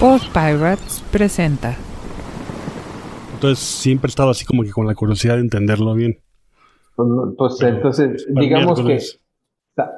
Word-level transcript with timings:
Post 0.00 0.32
Pirates 0.32 1.04
presenta. 1.12 1.76
Entonces 3.34 3.58
siempre 3.58 4.08
he 4.08 4.10
estado 4.10 4.30
así 4.30 4.46
como 4.46 4.62
que 4.62 4.70
con 4.70 4.86
la 4.86 4.94
curiosidad 4.94 5.34
de 5.34 5.42
entenderlo 5.42 5.92
bien. 5.92 6.18
Pues, 6.96 7.08
pues, 7.36 7.56
Pero, 7.60 7.76
entonces, 7.76 8.26
para 8.32 8.46
digamos 8.46 8.82
que 8.82 8.98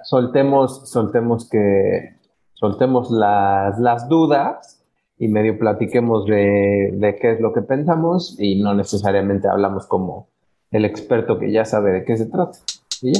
soltemos, 0.03 0.91
soltemos 0.91 1.49
que 1.49 2.17
soltemos 2.55 3.13
las, 3.13 3.79
las 3.79 4.09
dudas 4.09 4.85
y 5.19 5.29
medio 5.29 5.57
platiquemos 5.57 6.27
de, 6.27 6.91
de 6.95 7.17
qué 7.21 7.35
es 7.35 7.41
lo 7.41 7.53
que 7.53 7.63
pensamos 7.63 8.35
y 8.41 8.61
no 8.61 8.75
necesariamente 8.75 9.47
hablamos 9.47 9.87
como 9.87 10.31
el 10.73 10.85
experto 10.85 11.39
que 11.39 11.53
ya 11.53 11.65
sabe 11.65 11.93
de 11.93 12.05
qué 12.05 12.17
se 12.17 12.27
trata. 12.27 12.59
Y 13.03 13.13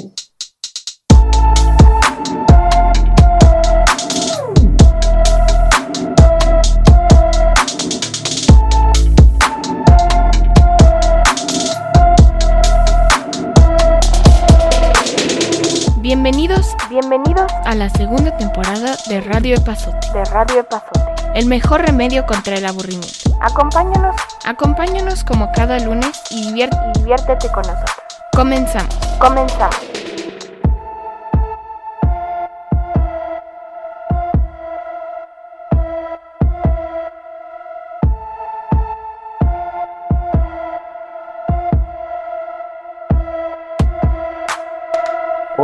Bienvenidos, 17.03 17.51
a 17.65 17.75
la 17.75 17.91
segunda 17.91 18.37
temporada 18.37 18.97
de 19.09 19.21
Radio 19.23 19.57
Epazote. 19.57 20.07
de 20.15 20.25
Radio 20.27 20.61
Epazote. 20.61 21.01
El 21.35 21.47
mejor 21.47 21.83
remedio 21.83 22.25
contra 22.27 22.55
el 22.55 22.65
aburrimiento. 22.65 23.37
Acompáñanos 23.41 24.15
Acompáñanos 24.45 25.25
como 25.25 25.51
cada 25.51 25.81
lunes 25.81 26.23
y 26.31 26.49
y 26.49 26.69
diviértete 26.95 27.51
con 27.51 27.63
nosotros. 27.63 27.97
Comenzamos. 28.33 28.95
Comenzamos. 29.19 30.02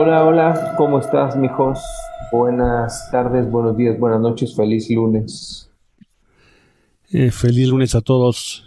Hola, 0.09 0.25
hola, 0.25 0.75
¿cómo 0.78 1.01
estás, 1.01 1.37
mijos? 1.37 1.81
Buenas 2.33 3.11
tardes, 3.11 3.51
buenos 3.51 3.77
días, 3.77 3.98
buenas 3.98 4.23
noches, 4.23 4.56
feliz 4.56 4.89
lunes. 4.89 5.70
Eh, 7.12 7.31
feliz 7.31 7.69
lunes 7.69 7.95
a 7.95 8.00
todos. 8.00 8.67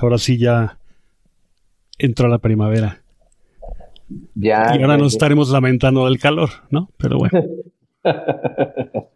Ahora 0.00 0.16
sí 0.16 0.38
ya 0.38 0.78
entró 1.98 2.28
la 2.28 2.38
primavera. 2.38 3.02
Ya, 4.34 4.74
y 4.74 4.80
ahora 4.80 4.96
nos 4.96 5.12
estaremos 5.12 5.50
lamentando 5.50 6.06
del 6.06 6.18
calor, 6.18 6.48
¿no? 6.70 6.88
Pero 6.96 7.18
bueno. 7.18 7.44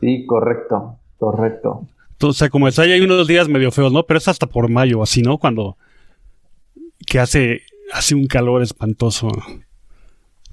Sí, 0.00 0.26
correcto, 0.26 0.98
correcto. 1.16 1.86
Sea, 2.34 2.50
como 2.50 2.68
es, 2.68 2.78
ahí 2.78 2.92
hay 2.92 3.00
unos 3.00 3.26
días 3.26 3.48
medio 3.48 3.72
feos, 3.72 3.90
¿no? 3.90 4.02
Pero 4.02 4.18
es 4.18 4.28
hasta 4.28 4.46
por 4.46 4.68
mayo, 4.68 5.02
así, 5.02 5.22
¿no? 5.22 5.38
Cuando 5.38 5.78
que 7.06 7.18
hace, 7.20 7.62
hace 7.94 8.14
un 8.14 8.26
calor 8.26 8.60
espantoso 8.62 9.30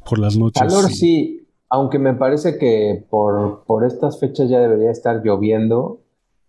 por 0.08 0.20
las 0.20 0.38
noches. 0.38 0.62
Calor 0.62 0.90
sí, 0.92 1.48
aunque 1.70 2.00
me 2.00 2.14
parece 2.14 2.58
que 2.58 3.06
por, 3.10 3.64
por 3.66 3.86
estas 3.86 4.20
fechas 4.20 4.50
ya 4.50 4.60
debería 4.60 4.92
estar 4.92 5.22
lloviendo 5.24 6.00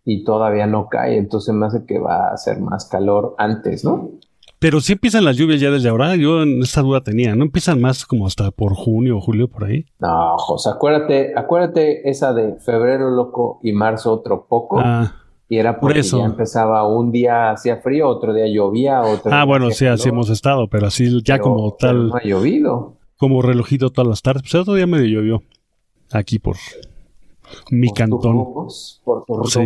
y 0.05 0.24
todavía 0.24 0.66
no 0.66 0.88
cae, 0.88 1.16
entonces 1.16 1.55
me 1.55 1.66
hace 1.66 1.86
que 1.86 1.98
va 1.98 2.28
a 2.28 2.34
hacer 2.34 2.61
más 2.61 2.86
calor 2.88 3.34
antes, 3.38 3.84
¿no? 3.84 4.11
Pero 4.58 4.80
sí 4.80 4.94
empiezan 4.94 5.24
las 5.27 5.36
lluvias 5.36 5.61
ya 5.61 5.70
desde 5.70 5.91
ahora. 5.91 6.16
Yo 6.16 6.42
en 6.42 6.62
esta 6.62 6.80
duda 6.80 7.02
tenía. 7.02 7.34
¿No 7.34 7.44
empiezan 7.44 7.83
más 7.83 8.06
como 8.06 8.27
hasta 8.27 8.50
por 8.50 8.74
junio 8.74 9.19
o 9.19 9.20
julio 9.20 9.46
por 9.48 9.64
ahí? 9.64 9.84
No, 9.98 10.39
José, 10.39 10.70
acuérdate, 10.70 11.34
acuérdate 11.36 12.08
esa 12.08 12.33
de 12.33 12.55
febrero 12.61 13.11
loco 13.11 13.61
y 13.62 13.72
marzo 13.72 14.11
otro 14.12 14.46
poco, 14.48 14.78
Ah, 14.83 15.16
y 15.50 15.58
era 15.58 15.74
por 15.74 15.80
porque 15.91 16.00
eso. 16.00 16.18
ya 16.18 16.24
empezaba 16.24 16.86
un 16.89 17.12
día 17.12 17.50
hacía 17.50 17.77
frío, 17.83 18.08
otro 18.08 18.33
día 18.33 18.46
llovía, 18.48 19.02
otro 19.02 19.33
ah 19.33 19.36
día 19.36 19.44
bueno, 19.44 19.70
sí, 19.70 19.84
así 19.86 20.08
hemos 20.08 20.30
estado, 20.30 20.67
pero 20.68 20.86
así 20.86 21.11
ya 21.23 21.34
pero- 21.34 21.45
como 21.45 21.73
tal. 21.74 22.08
no 22.08 22.17
ha 22.17 22.23
llovido. 22.24 22.95
Como 23.17 23.42
relojito 23.42 23.91
todas 23.91 24.08
las 24.08 24.23
tardes. 24.23 24.42
Pues 24.42 24.55
el 24.55 24.61
otro 24.61 24.75
día 24.75 24.86
medio 24.86 25.07
llovió 25.20 25.42
aquí 26.13 26.39
por 26.39 26.57
mi 27.70 27.89
Por 27.89 27.97
cantón. 27.97 28.45
por 29.05 29.25
tus 29.25 29.52
Sí. 29.52 29.61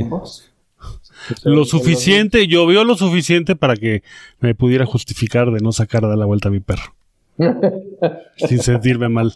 Lo 1.45 1.65
suficiente, 1.65 2.47
llovió 2.47 2.85
lo 2.85 2.95
suficiente 2.97 3.57
para 3.57 3.75
que 3.75 4.03
me 4.41 4.55
pudiera 4.55 4.87
justificar 4.87 5.51
de 5.51 5.59
no 5.61 5.73
sacar 5.73 6.03
dar 6.03 6.17
la 6.17 6.27
vuelta 6.27 6.49
a 6.49 6.53
mi 6.53 6.61
perro, 6.61 6.95
sin 8.37 8.61
sentirme 8.61 9.09
mal. 9.09 9.35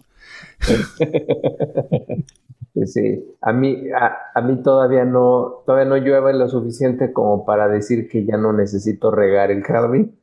Sí, 2.75 2.87
sí. 2.87 3.25
A 3.43 3.53
mí, 3.53 3.77
a, 3.94 4.12
a 4.34 4.41
mí 4.43 4.62
todavía 4.62 5.05
no, 5.05 5.62
todavía 5.67 5.84
no 5.89 5.97
llueve 5.99 6.33
lo 6.33 6.49
suficiente 6.49 7.12
como 7.12 7.44
para 7.44 7.69
decir 7.69 8.09
que 8.09 8.25
ya 8.25 8.37
no 8.39 8.53
necesito 8.53 9.11
regar 9.11 9.50
el 9.50 9.62
jardín. 9.62 10.15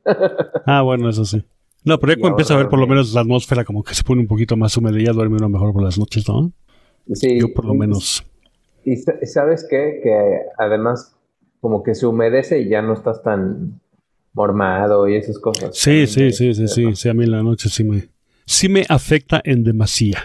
Ah, 0.66 0.82
bueno, 0.82 1.08
eso 1.10 1.24
sí. 1.24 1.44
No, 1.84 1.98
pero 1.98 2.14
ya 2.14 2.28
empieza 2.28 2.54
a 2.54 2.56
ver 2.58 2.68
por 2.68 2.78
lo 2.78 2.86
menos 2.86 3.12
la 3.14 3.22
atmósfera 3.22 3.64
como 3.64 3.82
que 3.82 3.94
se 3.94 4.02
pone 4.02 4.20
un 4.20 4.26
poquito 4.26 4.56
más 4.56 4.76
húmeda 4.76 4.98
y 5.00 5.06
ya 5.06 5.12
duerme 5.12 5.36
uno 5.36 5.48
mejor 5.48 5.72
por 5.72 5.82
las 5.82 5.98
noches, 5.98 6.28
¿no? 6.28 6.52
Sí, 7.14 7.38
Yo 7.40 7.52
por 7.54 7.64
lo 7.64 7.74
menos. 7.74 8.24
Y, 8.84 8.96
sa- 8.96 9.14
sabes 9.24 9.66
qué? 9.68 10.00
Que 10.02 10.40
además 10.58 11.16
como 11.60 11.82
que 11.82 11.94
se 11.94 12.06
humedece 12.06 12.60
y 12.60 12.68
ya 12.68 12.82
no 12.82 12.92
estás 12.94 13.22
tan 13.22 13.80
mormado 14.32 15.08
y 15.08 15.16
esas 15.16 15.38
cosas. 15.38 15.76
Sí, 15.76 16.06
sí, 16.06 16.32
sí, 16.32 16.54
sí, 16.54 16.68
sí, 16.68 16.94
sí, 16.94 17.08
a 17.08 17.14
mí 17.14 17.24
en 17.24 17.30
la 17.32 17.42
noche 17.42 17.68
sí 17.68 17.84
me, 17.84 18.08
sí 18.46 18.68
me 18.68 18.84
afecta 18.88 19.40
en 19.44 19.64
demasía. 19.64 20.18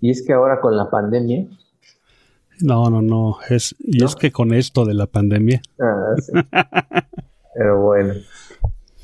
Y 0.00 0.10
es 0.10 0.24
que 0.26 0.32
ahora 0.32 0.60
con 0.60 0.76
la 0.76 0.90
pandemia, 0.90 1.46
No, 2.60 2.88
no, 2.90 3.02
no, 3.02 3.38
es, 3.48 3.74
y 3.78 3.98
¿No? 3.98 4.06
es 4.06 4.14
que 4.16 4.32
con 4.32 4.52
esto 4.54 4.84
de 4.84 4.94
la 4.94 5.06
pandemia. 5.06 5.60
ah, 5.80 6.14
sí. 6.20 6.32
Pero 7.54 7.82
bueno. 7.82 8.14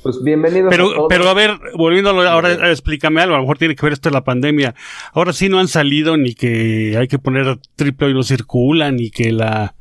Pues 0.03 0.23
bienvenidos 0.23 0.67
a 0.67 0.71
Pero, 0.71 0.93
todos. 0.95 1.07
pero 1.09 1.29
a 1.29 1.35
ver, 1.35 1.51
volviéndolo 1.77 2.23
ahora, 2.23 2.71
explícame 2.71 3.21
algo, 3.21 3.35
a 3.35 3.39
lo 3.39 3.45
mejor 3.45 3.59
tiene 3.59 3.77
que 3.77 3.87
ver 3.87 3.93
esto 3.93 4.09
de 4.09 4.15
la 4.15 4.25
pandemia. 4.25 4.75
Ahora 5.13 5.33
sí 5.33 5.49
no 5.49 5.59
han 5.61 5.69
salido 5.69 6.17
ni 6.17 6.35
que 6.35 6.97
hay 6.99 7.07
que 7.07 7.19
poner 7.19 7.59
triple 7.77 8.11
y 8.11 8.15
no 8.15 8.23
circula, 8.25 8.91
ni 8.91 9.11
que 9.11 9.31
la... 9.33 9.75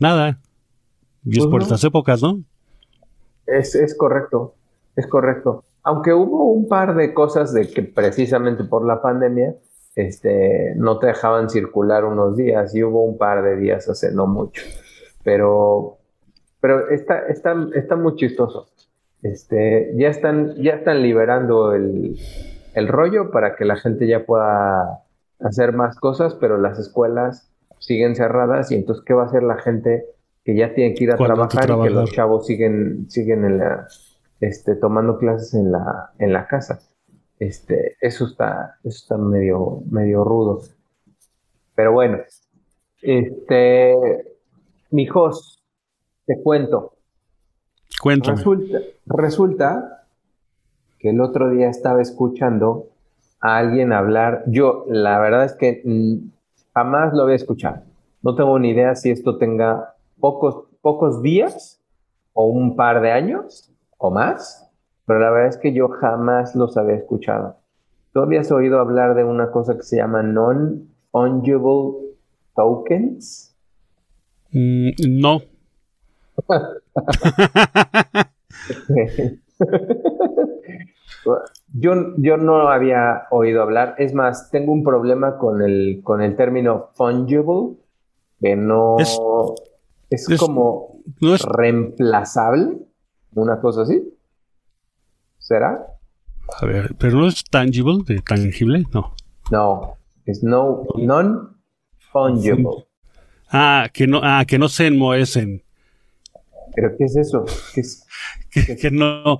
Nada. 0.00 0.40
Y 1.24 1.38
es 1.38 1.38
Pues 1.38 1.46
por 1.46 1.60
no. 1.60 1.64
estas 1.64 1.84
épocas, 1.84 2.22
¿no? 2.22 2.40
Es, 3.46 3.74
es 3.76 3.96
correcto, 3.96 4.54
es 4.96 5.06
correcto. 5.06 5.64
Aunque 5.84 6.12
hubo 6.12 6.50
un 6.50 6.66
par 6.66 6.96
de 6.96 7.14
cosas 7.14 7.54
de 7.54 7.70
que 7.70 7.82
precisamente 7.84 8.64
por 8.64 8.84
la 8.84 9.00
pandemia, 9.00 9.54
este, 9.94 10.72
no 10.76 10.98
te 10.98 11.06
dejaban 11.06 11.48
circular 11.48 12.04
unos 12.04 12.36
días 12.36 12.74
y 12.74 12.82
hubo 12.82 13.04
un 13.04 13.16
par 13.16 13.44
de 13.44 13.56
días 13.56 13.88
hace 13.88 14.10
no 14.12 14.26
mucho. 14.26 14.62
Pero, 15.22 15.98
pero 16.60 16.90
está, 16.90 17.20
está, 17.28 17.54
está 17.74 17.94
muy 17.94 18.16
chistoso. 18.16 18.68
Este, 19.22 19.92
ya 19.96 20.08
están, 20.08 20.54
ya 20.56 20.74
están 20.74 21.02
liberando 21.02 21.72
el, 21.72 22.16
el 22.74 22.88
rollo 22.88 23.30
para 23.30 23.56
que 23.56 23.64
la 23.64 23.76
gente 23.76 24.06
ya 24.06 24.24
pueda 24.26 25.02
hacer 25.40 25.72
más 25.72 25.96
cosas, 25.96 26.34
pero 26.34 26.58
las 26.58 26.78
escuelas 26.78 27.50
siguen 27.78 28.14
cerradas 28.14 28.70
y 28.70 28.76
entonces, 28.76 29.04
¿qué 29.04 29.14
va 29.14 29.22
a 29.22 29.26
hacer 29.26 29.42
la 29.42 29.58
gente 29.58 30.04
que 30.44 30.56
ya 30.56 30.74
tiene 30.74 30.94
que 30.94 31.04
ir 31.04 31.12
a 31.12 31.16
¿Cuándo 31.16 31.42
hay 31.42 31.48
que 31.48 31.58
trabajar 31.58 31.86
y 31.86 31.88
que 31.88 31.94
los 31.94 32.12
chavos 32.12 32.46
siguen, 32.46 33.10
siguen 33.10 33.44
en 33.44 33.58
la, 33.58 33.88
este, 34.40 34.76
tomando 34.76 35.18
clases 35.18 35.54
en 35.54 35.72
la, 35.72 36.12
en 36.18 36.32
la 36.32 36.46
casa? 36.46 36.80
Este, 37.38 37.96
eso 38.00 38.26
está, 38.26 38.78
eso 38.84 38.96
está 38.96 39.16
medio, 39.18 39.82
medio 39.90 40.24
rudo. 40.24 40.62
Pero 41.74 41.92
bueno, 41.92 42.18
este, 43.02 43.94
mijos, 44.90 45.62
te 46.26 46.40
cuento. 46.42 46.95
Cuéntame. 48.00 48.36
Resulta, 48.36 48.78
resulta 49.06 50.06
que 50.98 51.10
el 51.10 51.20
otro 51.20 51.50
día 51.50 51.68
estaba 51.68 52.02
escuchando 52.02 52.88
a 53.40 53.58
alguien 53.58 53.92
hablar. 53.92 54.44
Yo, 54.46 54.84
la 54.88 55.18
verdad 55.18 55.44
es 55.44 55.54
que 55.54 55.82
mm, 55.84 56.30
jamás 56.74 57.14
lo 57.14 57.22
había 57.22 57.36
escuchado. 57.36 57.82
No 58.22 58.34
tengo 58.34 58.58
ni 58.58 58.70
idea 58.70 58.94
si 58.94 59.10
esto 59.10 59.38
tenga 59.38 59.94
pocos, 60.20 60.64
pocos 60.80 61.22
días 61.22 61.80
o 62.32 62.46
un 62.46 62.76
par 62.76 63.00
de 63.00 63.12
años 63.12 63.72
o 63.98 64.10
más, 64.10 64.70
pero 65.06 65.20
la 65.20 65.30
verdad 65.30 65.48
es 65.48 65.58
que 65.58 65.72
yo 65.72 65.88
jamás 65.88 66.54
los 66.54 66.76
había 66.76 66.96
escuchado. 66.96 67.56
¿Tú 68.12 68.20
habías 68.20 68.50
oído 68.50 68.80
hablar 68.80 69.14
de 69.14 69.24
una 69.24 69.50
cosa 69.50 69.76
que 69.76 69.82
se 69.82 69.96
llama 69.96 70.22
non-fungible 70.22 72.14
tokens? 72.54 73.54
Mm, 74.52 74.90
no. 75.08 75.40
Yo, 81.72 81.92
yo 82.16 82.36
no 82.36 82.68
había 82.68 83.24
oído 83.30 83.62
hablar, 83.62 83.96
es 83.98 84.14
más, 84.14 84.50
tengo 84.50 84.72
un 84.72 84.84
problema 84.84 85.38
con 85.38 85.60
el, 85.60 86.00
con 86.02 86.22
el 86.22 86.36
término 86.36 86.90
fungible, 86.94 87.76
que 88.40 88.54
no 88.56 88.96
Es- 88.98 89.18
es, 90.10 90.30
es- 90.30 90.40
como 90.40 91.00
No 91.20 91.34
es... 91.34 91.42
reemplazable, 91.42 92.78
una 93.34 93.60
cosa 93.60 93.82
así. 93.82 94.02
¿Será? 95.38 95.84
A 96.60 96.66
ver, 96.66 96.94
pero 96.98 97.18
no 97.18 97.26
es 97.26 97.42
tangible, 97.44 98.04
de 98.06 98.20
tangible, 98.22 98.84
no. 98.92 99.14
No, 99.50 99.96
es 100.24 100.42
no, 100.44 100.84
non-fungible. 100.96 102.86
Ah, 103.50 103.88
que 103.92 104.06
no, 104.06 104.20
ah, 104.22 104.44
que 104.46 104.58
no 104.58 104.68
se 104.68 104.86
enmohecen. 104.86 105.62
¿Pero 106.76 106.90
qué 106.96 107.04
es 107.04 107.16
eso? 107.16 107.44
¿Qué 107.74 107.80
es? 107.80 108.06
Que, 108.50 108.76
que 108.76 108.90
no, 108.90 109.38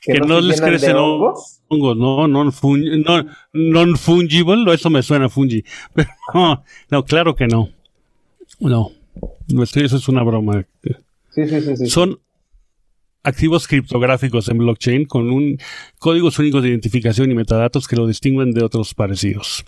¿Que 0.00 0.14
que 0.14 0.18
no 0.20 0.26
no 0.26 0.40
les 0.40 0.60
crecen 0.60 0.96
hongos? 0.96 1.60
hongos, 1.68 1.96
no, 1.96 2.26
non, 2.26 2.50
fun- 2.52 3.02
no, 3.04 3.24
non 3.52 3.96
fungible, 3.96 4.72
eso 4.74 4.90
me 4.90 5.02
suena 5.02 5.26
a 5.26 5.28
fungi. 5.28 5.62
Pero 5.94 6.08
no, 6.34 6.64
no, 6.90 7.04
claro 7.04 7.34
que 7.36 7.46
no. 7.46 7.68
No, 8.60 8.90
eso 9.62 9.96
es 9.96 10.08
una 10.08 10.22
broma. 10.22 10.64
Sí, 11.30 11.46
sí, 11.46 11.60
sí. 11.60 11.76
sí. 11.76 11.86
Son 11.86 12.18
activos 13.22 13.68
criptográficos 13.68 14.48
en 14.48 14.58
blockchain 14.58 15.04
con 15.06 15.30
un 15.30 15.58
códigos 15.98 16.38
únicos 16.38 16.62
de 16.62 16.70
identificación 16.70 17.30
y 17.30 17.34
metadatos 17.34 17.86
que 17.86 17.96
lo 17.96 18.06
distinguen 18.06 18.52
de 18.52 18.64
otros 18.64 18.94
parecidos. 18.94 19.64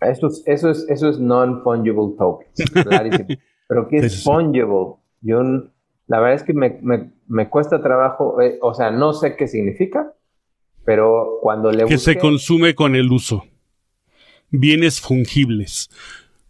Eso 0.00 0.28
es, 0.28 0.42
eso 0.46 0.70
es, 0.70 0.86
eso 0.88 1.08
es 1.08 1.18
non-fungible 1.18 2.16
tokens. 2.18 2.70
Pero 3.68 3.88
¿qué 3.88 3.98
es 3.98 4.24
fungible? 4.24 4.96
Yo, 5.22 5.42
la 6.10 6.18
verdad 6.18 6.34
es 6.34 6.42
que 6.42 6.52
me, 6.54 6.78
me- 6.82 7.10
me 7.28 7.48
cuesta 7.48 7.80
trabajo, 7.80 8.40
eh, 8.40 8.58
o 8.60 8.74
sea, 8.74 8.90
no 8.90 9.12
sé 9.12 9.36
qué 9.36 9.46
significa, 9.46 10.12
pero 10.84 11.38
cuando 11.40 11.70
le 11.70 11.84
que 11.86 11.98
se 11.98 12.16
consume 12.18 12.74
con 12.74 12.96
el 12.96 13.12
uso. 13.12 13.44
Bienes 14.50 15.00
fungibles. 15.00 15.88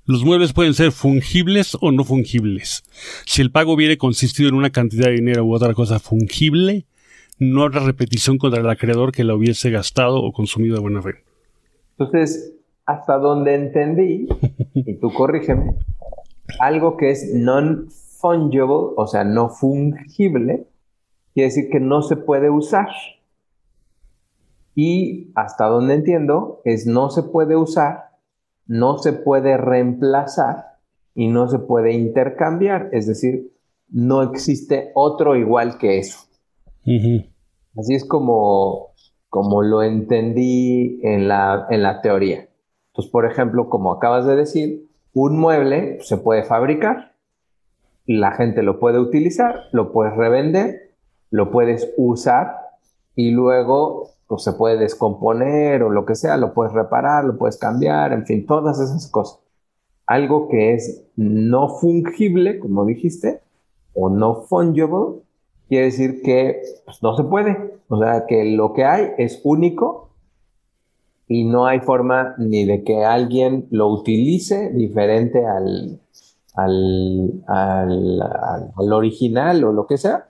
Los 0.07 0.25
muebles 0.25 0.55
pueden 0.55 0.73
ser 0.73 0.93
fungibles 0.93 1.77
o 1.83 1.93
no 1.93 2.05
fungibles. 2.05 2.83
Si 3.27 3.43
el 3.43 3.51
pago 3.53 3.77
viene 3.77 3.99
consistido 3.99 4.49
en 4.49 4.55
una 4.55 4.71
cantidad 4.71 5.07
de 5.09 5.17
dinero 5.17 5.45
u 5.45 5.55
otra 5.55 5.75
cosa 5.75 5.99
fungible, 6.01 6.87
no 7.39 7.63
habrá 7.63 7.81
repetición 7.81 8.39
contra 8.39 8.61
el 8.61 8.71
acreedor 8.71 9.13
que 9.13 9.25
la 9.25 9.35
hubiese 9.35 9.71
gastado 9.71 10.23
o 10.23 10.33
consumido 10.33 10.77
de 10.77 10.81
buena 10.81 11.03
fe. 11.03 11.17
Entonces, 11.99 12.55
hasta 12.87 13.19
donde 13.19 13.55
entendí, 13.55 14.27
y 14.75 14.95
tú 14.95 15.13
corrígeme, 15.13 15.75
algo 16.59 16.97
que 16.97 17.11
es 17.11 17.35
non-fungible, 18.23 18.95
o 18.97 19.07
sea, 19.07 19.25
no 19.25 19.49
fungible, 19.49 20.67
quiere 21.35 21.49
decir 21.49 21.71
que 21.71 21.81
no 21.81 22.03
se 22.03 22.17
puede 22.17 22.51
usar. 22.51 22.89
Y 24.75 25.31
hasta 25.35 25.67
donde 25.67 25.95
entiendo, 25.95 26.61
es 26.65 26.87
no 26.87 27.11
se 27.11 27.23
puede 27.25 27.57
usar, 27.57 28.11
no 28.67 28.99
se 28.99 29.13
puede 29.13 29.57
reemplazar 29.57 30.79
y 31.15 31.29
no 31.29 31.49
se 31.49 31.59
puede 31.59 31.93
intercambiar. 31.93 32.89
Es 32.93 33.07
decir, 33.07 33.53
no 33.89 34.23
existe 34.23 34.93
otro 34.95 35.37
igual 35.37 35.79
que 35.79 35.99
eso. 35.99 36.21
Así 37.77 37.95
es 37.95 38.05
como, 38.05 38.95
como 39.29 39.63
lo 39.63 39.83
entendí 39.83 41.01
en 41.03 41.29
la, 41.29 41.67
en 41.71 41.83
la 41.83 42.01
teoría. 42.01 42.49
Entonces, 42.89 43.11
por 43.11 43.27
ejemplo, 43.27 43.69
como 43.69 43.93
acabas 43.93 44.27
de 44.27 44.37
decir, 44.37 44.89
un 45.13 45.39
mueble 45.39 45.99
se 46.01 46.17
puede 46.17 46.45
fabricar, 46.45 47.10
la 48.07 48.33
gente 48.33 48.63
lo 48.63 48.79
puede 48.79 48.99
utilizar, 48.99 49.65
lo 49.73 49.93
puedes 49.93 50.17
revender, 50.17 50.95
lo 51.31 51.51
puedes 51.51 51.93
usar 51.97 52.57
y 53.15 53.31
luego 53.31 54.11
pues, 54.27 54.43
se 54.43 54.53
puede 54.53 54.79
descomponer 54.79 55.83
o 55.83 55.91
lo 55.91 56.05
que 56.07 56.15
sea, 56.15 56.37
lo 56.37 56.55
puedes 56.55 56.73
reparar, 56.73 57.25
lo 57.25 57.37
puedes 57.37 57.59
cambiar, 57.59 58.13
en 58.13 58.27
fin, 58.27 58.47
todas 58.47 58.81
esas 58.81 59.09
cosas. 59.09 59.41
Algo 60.07 60.49
que 60.49 60.75
es 60.75 61.05
no 61.17 61.69
fungible, 61.69 62.59
como 62.59 62.85
dijiste, 62.85 63.41
o 63.95 64.09
no 64.09 64.43
fungible, 64.43 65.23
quiere 65.69 65.87
decir 65.87 66.23
que 66.23 66.63
pues, 66.85 67.03
no 67.03 67.17
se 67.17 67.25
puede. 67.25 67.81
O 67.89 67.99
sea, 67.99 68.27
que 68.27 68.45
lo 68.45 68.73
que 68.73 68.85
hay 68.85 69.13
es 69.19 69.41
único 69.45 70.11
y 71.29 71.45
no 71.45 71.67
hay 71.67 71.81
forma 71.81 72.35
ni 72.39 72.65
de 72.65 72.83
que 72.83 73.05
alguien 73.05 73.69
lo 73.71 73.89
utilice 73.89 74.71
diferente 74.71 75.47
al, 75.47 76.01
al, 76.65 77.43
al, 77.47 78.23
al- 78.23 78.73
al 78.77 78.93
original 78.93 79.63
o 79.65 79.73
lo 79.73 79.87
que 79.87 79.99
sea, 79.99 80.29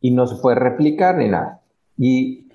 y 0.00 0.10
no 0.12 0.26
se 0.26 0.40
puede 0.40 0.56
replicar 0.56 1.16
ni 1.18 1.28
nada. 1.28 1.60
Y 1.96 2.48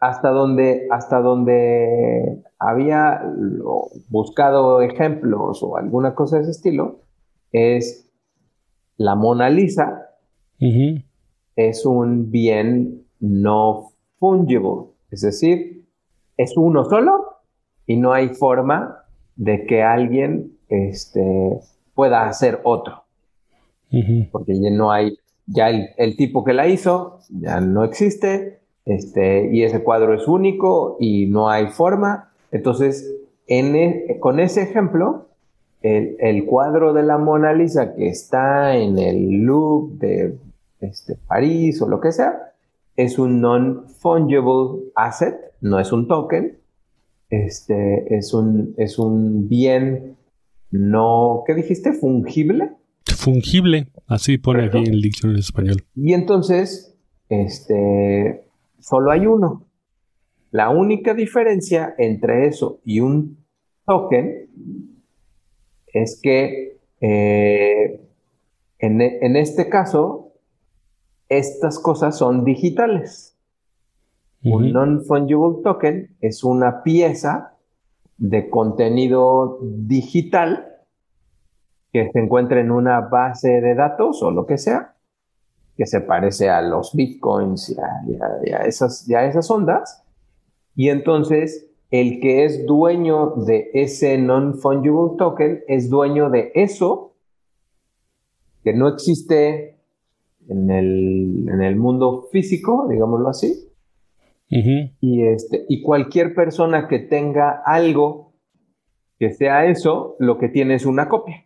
hasta 0.00 0.30
donde, 0.30 0.86
hasta 0.90 1.20
donde 1.20 2.42
había 2.58 3.22
buscado 4.08 4.80
ejemplos 4.82 5.62
o 5.62 5.76
alguna 5.76 6.14
cosa 6.14 6.36
de 6.36 6.42
ese 6.42 6.50
estilo, 6.52 7.00
es 7.52 8.10
la 8.96 9.14
Mona 9.14 9.48
Lisa, 9.50 10.08
Ujú. 10.60 11.00
es 11.56 11.86
un 11.86 12.30
bien 12.30 13.04
no 13.20 13.90
fungible, 14.18 14.90
es 15.10 15.20
decir, 15.22 15.86
es 16.36 16.56
uno 16.56 16.84
solo 16.84 17.12
y 17.86 17.96
no 17.96 18.12
hay 18.12 18.28
forma 18.30 19.04
de 19.36 19.66
que 19.66 19.82
alguien 19.82 20.58
este, 20.68 21.60
pueda 21.98 22.28
hacer 22.28 22.60
otro, 22.62 23.02
porque 24.30 24.54
ya 24.60 24.70
no 24.70 24.92
hay, 24.92 25.18
ya 25.46 25.68
el, 25.68 25.88
el 25.96 26.16
tipo 26.16 26.44
que 26.44 26.52
la 26.52 26.68
hizo 26.68 27.18
ya 27.28 27.60
no 27.60 27.82
existe, 27.82 28.60
este, 28.84 29.50
y 29.52 29.64
ese 29.64 29.82
cuadro 29.82 30.14
es 30.14 30.28
único 30.28 30.96
y 31.00 31.26
no 31.26 31.50
hay 31.50 31.66
forma. 31.66 32.30
Entonces, 32.52 33.04
en 33.48 33.74
e- 33.74 34.20
con 34.20 34.38
ese 34.38 34.62
ejemplo, 34.62 35.26
el, 35.82 36.14
el 36.20 36.46
cuadro 36.46 36.92
de 36.92 37.02
la 37.02 37.18
Mona 37.18 37.52
Lisa 37.52 37.96
que 37.96 38.06
está 38.06 38.76
en 38.76 38.96
el 38.96 39.40
Louvre 39.42 39.98
de 39.98 40.38
este, 40.78 41.16
París 41.26 41.82
o 41.82 41.88
lo 41.88 42.00
que 42.00 42.12
sea, 42.12 42.52
es 42.94 43.18
un 43.18 43.40
non-fungible 43.40 44.92
asset, 44.94 45.34
no 45.62 45.80
es 45.80 45.90
un 45.90 46.06
token, 46.06 46.58
este, 47.28 48.16
es 48.16 48.32
un, 48.32 48.74
es 48.76 49.00
un 49.00 49.48
bien 49.48 50.16
no, 50.70 51.42
¿qué 51.46 51.54
dijiste? 51.54 51.92
Fungible. 51.92 52.72
Fungible, 53.16 53.88
así 54.06 54.38
pone 54.38 54.66
aquí 54.66 54.78
en 54.78 54.94
el 54.94 55.02
diccionario 55.02 55.40
español. 55.40 55.84
Y 55.94 56.12
entonces, 56.12 56.96
este, 57.28 58.44
solo 58.78 59.10
hay 59.10 59.26
uno. 59.26 59.66
La 60.50 60.70
única 60.70 61.14
diferencia 61.14 61.94
entre 61.98 62.46
eso 62.46 62.80
y 62.84 63.00
un 63.00 63.44
token 63.86 64.48
es 65.86 66.20
que 66.22 66.78
eh, 67.00 68.00
en, 68.78 69.00
en 69.00 69.36
este 69.36 69.68
caso, 69.68 70.32
estas 71.28 71.78
cosas 71.78 72.16
son 72.16 72.44
digitales. 72.44 73.36
Un 74.44 74.72
non-fungible 74.72 75.62
token 75.64 76.16
es 76.20 76.44
una 76.44 76.82
pieza 76.82 77.57
de 78.18 78.50
contenido 78.50 79.60
digital 79.62 80.66
que 81.92 82.10
se 82.12 82.18
encuentra 82.18 82.60
en 82.60 82.70
una 82.70 83.00
base 83.00 83.60
de 83.60 83.74
datos 83.74 84.22
o 84.22 84.30
lo 84.30 84.44
que 84.44 84.58
sea, 84.58 84.96
que 85.76 85.86
se 85.86 86.00
parece 86.00 86.50
a 86.50 86.60
los 86.60 86.94
bitcoins 86.94 87.70
y 87.70 88.52
a, 88.52 88.64
esas, 88.66 89.08
esas 89.08 89.50
ondas. 89.50 90.04
Y 90.74 90.90
entonces 90.90 91.70
el 91.90 92.20
que 92.20 92.44
es 92.44 92.66
dueño 92.66 93.34
de 93.46 93.70
ese 93.72 94.18
non-fungible 94.18 95.16
token 95.16 95.64
es 95.68 95.88
dueño 95.88 96.28
de 96.28 96.52
eso 96.54 97.14
que 98.62 98.74
no 98.74 98.88
existe 98.88 99.78
en 100.48 100.70
el, 100.70 101.48
en 101.48 101.62
el 101.62 101.76
mundo 101.76 102.28
físico, 102.30 102.86
digámoslo 102.90 103.28
así, 103.28 103.67
Ujú. 104.50 104.90
y, 105.00 105.26
este, 105.26 105.66
y 105.68 105.82
cualquier 105.82 106.34
persona 106.34 106.88
que 106.88 106.98
tenga 107.00 107.62
algo 107.66 108.32
que 109.18 109.30
sea 109.32 109.66
eso, 109.66 110.16
lo 110.20 110.38
que 110.38 110.48
tiene 110.48 110.74
es 110.74 110.86
una 110.86 111.08
copia. 111.08 111.44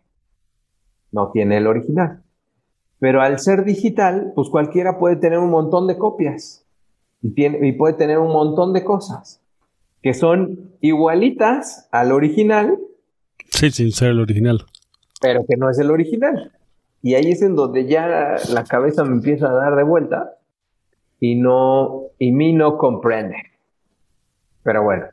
No 1.11 1.31
tiene 1.31 1.57
el 1.57 1.67
original. 1.67 2.23
Pero 2.99 3.21
al 3.21 3.39
ser 3.39 3.65
digital, 3.65 4.31
pues 4.35 4.47
cualquiera 4.49 4.97
puede 4.99 5.17
tener 5.17 5.39
un 5.39 5.49
montón 5.49 5.87
de 5.87 5.97
copias. 5.97 6.65
Y, 7.21 7.33
tiene, 7.33 7.67
y 7.67 7.71
puede 7.73 7.93
tener 7.95 8.19
un 8.19 8.31
montón 8.31 8.73
de 8.73 8.83
cosas 8.83 9.41
que 10.01 10.13
son 10.13 10.71
igualitas 10.81 11.87
al 11.91 12.11
original, 12.11 12.77
Sí, 13.49 13.71
sin 13.71 13.91
ser 13.91 14.09
el 14.09 14.19
original. 14.19 14.63
pero 15.21 15.45
que 15.47 15.55
no 15.57 15.69
es 15.69 15.79
el 15.79 15.91
original. 15.91 16.51
Y 17.01 17.15
ahí 17.15 17.31
es 17.31 17.41
en 17.41 17.55
donde 17.55 17.85
ya 17.87 18.35
la 18.53 18.63
cabeza 18.65 19.03
me 19.05 19.13
empieza 19.13 19.47
a 19.49 19.53
dar 19.53 19.75
de 19.75 19.83
vuelta 19.83 20.37
y 21.25 21.35
no, 21.35 22.07
y 22.19 22.33
mí 22.33 22.51
no 22.51 22.77
comprende. 22.77 23.37
Pero 24.61 24.83
bueno. 24.83 25.05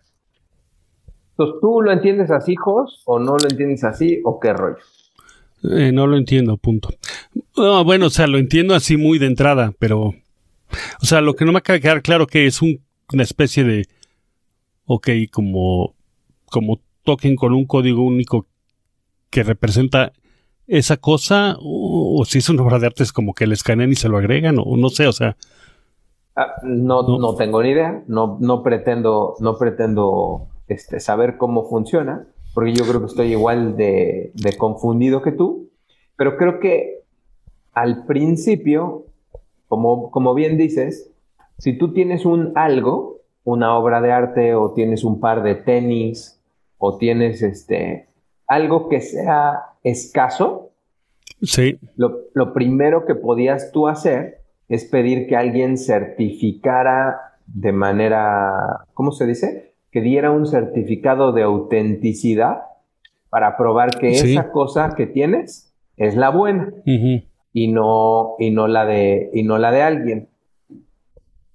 Entonces, 1.30 1.60
¿tú 1.60 1.80
lo 1.82 1.92
entiendes 1.92 2.32
así, 2.32 2.56
Jos? 2.56 3.02
¿O 3.06 3.20
no 3.20 3.36
lo 3.36 3.46
entiendes 3.48 3.84
así? 3.84 4.20
¿O 4.24 4.40
qué 4.40 4.52
rollo? 4.52 4.82
Eh, 5.62 5.92
no 5.92 6.08
lo 6.08 6.16
entiendo, 6.16 6.56
punto. 6.56 6.88
No, 7.56 7.84
bueno, 7.84 8.06
o 8.06 8.10
sea, 8.10 8.26
lo 8.26 8.38
entiendo 8.38 8.74
así 8.74 8.96
muy 8.96 9.20
de 9.20 9.26
entrada, 9.26 9.72
pero. 9.78 10.12
O 11.00 11.04
sea, 11.06 11.20
lo 11.20 11.34
que 11.36 11.44
no 11.44 11.52
me 11.52 11.58
acaba 11.58 11.74
de 11.76 11.80
quedar 11.80 12.02
claro 12.02 12.26
que 12.26 12.46
es 12.46 12.60
un- 12.60 12.80
una 13.12 13.22
especie 13.22 13.62
de. 13.62 13.86
Ok, 14.86 15.10
como. 15.30 15.94
Como 16.46 16.80
token 17.04 17.36
con 17.36 17.54
un 17.54 17.66
código 17.66 18.02
único 18.02 18.48
que 19.30 19.44
representa 19.44 20.12
esa 20.66 20.96
cosa, 20.96 21.56
o, 21.60 22.20
o 22.20 22.24
si 22.24 22.38
es 22.38 22.48
una 22.48 22.64
obra 22.64 22.80
de 22.80 22.86
arte, 22.86 23.04
es 23.04 23.12
como 23.12 23.32
que 23.32 23.46
le 23.46 23.54
escanean 23.54 23.92
y 23.92 23.94
se 23.94 24.08
lo 24.08 24.18
agregan, 24.18 24.56
o 24.58 24.76
no 24.76 24.88
sé, 24.88 25.06
o 25.06 25.12
sea. 25.12 25.36
Ah, 26.40 26.54
no, 26.62 27.02
No. 27.02 27.18
no 27.18 27.34
tengo 27.36 27.62
ni 27.62 27.70
idea. 27.70 28.02
No, 28.06 28.38
no 28.40 28.62
pretendo, 28.62 29.34
no 29.40 29.58
pretendo 29.58 30.46
este, 30.68 30.98
saber 31.00 31.36
cómo 31.36 31.64
funciona, 31.68 32.26
porque 32.54 32.72
yo 32.72 32.84
creo 32.86 33.00
que 33.00 33.06
estoy 33.06 33.32
igual 33.32 33.76
de, 33.76 34.32
de 34.34 34.56
confundido 34.56 35.20
que 35.22 35.32
tú. 35.32 35.68
pero 36.16 36.36
creo 36.36 36.60
que 36.60 37.00
al 37.72 38.04
principio, 38.06 39.04
como, 39.68 40.10
como 40.10 40.34
bien 40.34 40.56
dices, 40.58 41.10
si 41.58 41.76
tú 41.78 41.92
tienes 41.92 42.24
un 42.26 42.52
algo, 42.56 43.18
una 43.44 43.76
obra 43.78 44.00
de 44.00 44.12
arte 44.12 44.54
o 44.54 44.72
tienes 44.72 45.02
un 45.04 45.18
par 45.20 45.42
de 45.42 45.54
tenis 45.54 46.40
o 46.78 46.96
tienes 46.98 47.42
este 47.42 48.06
algo 48.46 48.88
que 48.88 49.00
sea 49.00 49.60
escaso, 49.82 50.70
Sí. 51.42 51.78
lo, 51.96 52.18
lo 52.34 52.52
primero 52.52 53.06
que 53.06 53.14
podías 53.14 53.72
tú 53.72 53.88
hacer 53.88 54.39
es 54.70 54.84
pedir 54.86 55.26
que 55.26 55.36
alguien 55.36 55.76
certificara 55.76 57.34
de 57.46 57.72
manera, 57.72 58.86
¿cómo 58.94 59.10
se 59.12 59.26
dice? 59.26 59.74
Que 59.90 60.00
diera 60.00 60.30
un 60.30 60.46
certificado 60.46 61.32
de 61.32 61.42
autenticidad 61.42 62.62
para 63.28 63.56
probar 63.56 63.90
que 63.98 64.14
Sí. 64.14 64.32
esa 64.32 64.50
cosa 64.52 64.94
que 64.96 65.06
tienes 65.06 65.74
es 65.96 66.16
la 66.16 66.30
buena 66.30 66.72
y 67.52 67.72
no, 67.72 68.36
y 68.38 68.50
no 68.52 68.68
la 68.68 68.86
de, 68.86 69.28
y 69.34 69.42
no 69.42 69.58
la 69.58 69.72
de 69.72 69.82
alguien. 69.82 70.28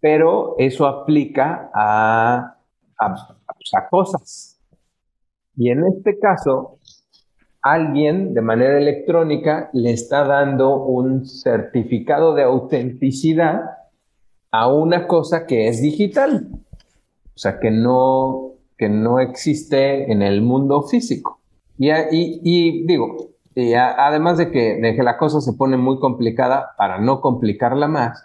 Pero 0.01 0.55
eso 0.59 0.85
aplica 0.85 1.71
a, 1.73 2.57
a, 2.99 3.07
pues, 3.57 3.71
a 3.75 3.89
cosas. 3.89 4.61
Y 5.55 5.69
en 5.69 5.83
este 5.87 6.19
caso, 6.19 6.79
alguien 7.65 8.35
de 8.35 8.41
manera 8.41 8.77
electrónica 8.77 9.71
le 9.73 9.91
está 9.91 10.23
dando 10.23 10.83
un 10.83 11.25
certificado 11.25 12.35
de 12.35 12.43
autenticidad 12.43 13.61
a 14.51 14.71
una 14.71 15.07
cosa 15.07 15.47
que 15.47 15.67
es 15.67 15.81
digital. 15.81 16.47
O 16.53 17.37
sea, 17.37 17.59
que 17.59 17.71
no, 17.71 18.51
que 18.77 18.87
no 18.87 19.19
existe 19.19 20.11
en 20.11 20.21
el 20.21 20.43
mundo 20.43 20.83
físico. 20.83 21.39
Y, 21.79 22.85
digo, 22.85 23.31
además 23.75 24.37
de 24.37 24.51
que, 24.51 24.75
de 24.75 24.95
que 24.95 25.01
la 25.01 25.17
cosa 25.17 25.41
se 25.41 25.53
pone 25.53 25.75
muy 25.75 25.97
complicada, 25.97 26.75
para 26.77 26.99
no 26.99 27.19
complicarla 27.19 27.87
más, 27.87 28.23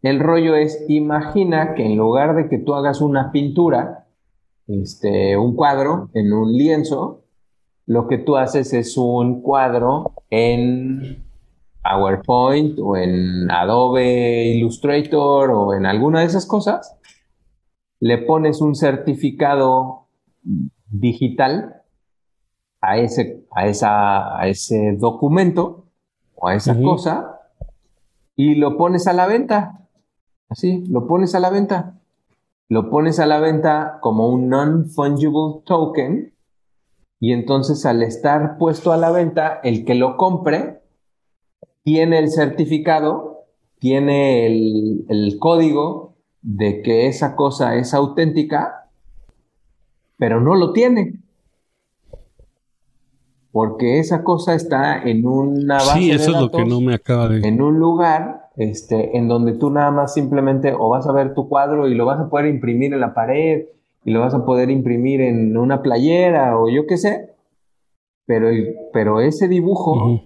el 0.00 0.20
rollo 0.20 0.56
es, 0.56 0.86
imagina 0.88 1.74
que 1.74 1.84
en 1.84 1.98
lugar 1.98 2.34
de 2.34 2.48
que 2.48 2.56
tú 2.56 2.74
hagas 2.74 3.02
una 3.02 3.30
pintura, 3.30 4.06
este, 4.66 5.36
un 5.36 5.54
cuadro 5.54 6.08
en 6.14 6.32
un 6.32 6.50
lienzo, 6.50 7.19
lo 7.90 8.06
que 8.06 8.18
tú 8.18 8.36
haces 8.36 8.72
es 8.72 8.96
un 8.96 9.42
cuadro 9.42 10.14
en 10.30 11.26
PowerPoint 11.82 12.78
o 12.80 12.96
en 12.96 13.50
Adobe 13.50 14.44
Illustrator 14.54 15.50
o 15.50 15.74
en 15.74 15.86
alguna 15.86 16.20
de 16.20 16.26
esas 16.26 16.46
cosas, 16.46 16.96
le 17.98 18.18
pones 18.18 18.60
un 18.60 18.76
certificado 18.76 20.06
digital 20.88 21.82
a 22.80 22.98
ese, 22.98 23.44
a 23.50 23.66
esa, 23.66 24.38
a 24.38 24.46
ese 24.46 24.96
documento 24.96 25.86
o 26.36 26.46
a 26.46 26.54
esa 26.54 26.80
cosa 26.80 27.40
y 28.36 28.54
lo 28.54 28.76
pones 28.76 29.08
a 29.08 29.14
la 29.14 29.26
venta. 29.26 29.88
Así, 30.48 30.84
lo 30.86 31.08
pones 31.08 31.34
a 31.34 31.40
la 31.40 31.50
venta. 31.50 31.98
Lo 32.68 32.88
pones 32.88 33.18
a 33.18 33.26
la 33.26 33.40
venta 33.40 33.98
como 34.00 34.28
un 34.28 34.48
non-fungible 34.48 35.64
token 35.64 36.34
y 37.20 37.32
entonces 37.32 37.84
al 37.84 38.02
estar 38.02 38.56
puesto 38.56 38.92
a 38.92 38.96
la 38.96 39.10
venta, 39.10 39.60
el 39.62 39.84
que 39.84 39.94
lo 39.94 40.16
compre 40.16 40.80
tiene 41.82 42.18
el 42.18 42.30
certificado, 42.30 43.44
tiene 43.78 44.46
el, 44.46 45.04
el 45.08 45.38
código 45.38 46.16
de 46.40 46.80
que 46.80 47.06
esa 47.06 47.36
cosa 47.36 47.76
es 47.76 47.92
auténtica, 47.92 48.88
pero 50.16 50.40
no 50.40 50.54
lo 50.54 50.72
tiene. 50.72 51.20
Porque 53.52 53.98
esa 53.98 54.22
cosa 54.22 54.54
está 54.54 55.02
en 55.02 55.26
una 55.26 55.74
base 55.74 55.98
Sí, 55.98 56.08
de 56.08 56.14
eso 56.14 56.30
es 56.30 56.40
lo 56.40 56.50
que 56.50 56.58
datos, 56.58 56.68
no 56.68 56.80
me 56.80 56.94
acaba 56.94 57.28
de. 57.28 57.46
en 57.46 57.60
un 57.60 57.78
lugar 57.78 58.48
este, 58.56 59.18
en 59.18 59.28
donde 59.28 59.54
tú 59.54 59.70
nada 59.70 59.90
más 59.90 60.14
simplemente 60.14 60.72
o 60.72 60.88
vas 60.88 61.06
a 61.06 61.12
ver 61.12 61.34
tu 61.34 61.48
cuadro 61.48 61.88
y 61.88 61.94
lo 61.94 62.06
vas 62.06 62.20
a 62.20 62.30
poder 62.30 62.46
imprimir 62.46 62.94
en 62.94 63.00
la 63.00 63.12
pared 63.12 63.66
y 64.04 64.12
lo 64.12 64.20
vas 64.20 64.34
a 64.34 64.44
poder 64.44 64.70
imprimir 64.70 65.20
en 65.20 65.56
una 65.56 65.82
playera 65.82 66.58
o 66.58 66.68
yo 66.68 66.86
qué 66.86 66.96
sé, 66.96 67.34
pero, 68.26 68.48
pero 68.92 69.20
ese 69.20 69.48
dibujo, 69.48 70.20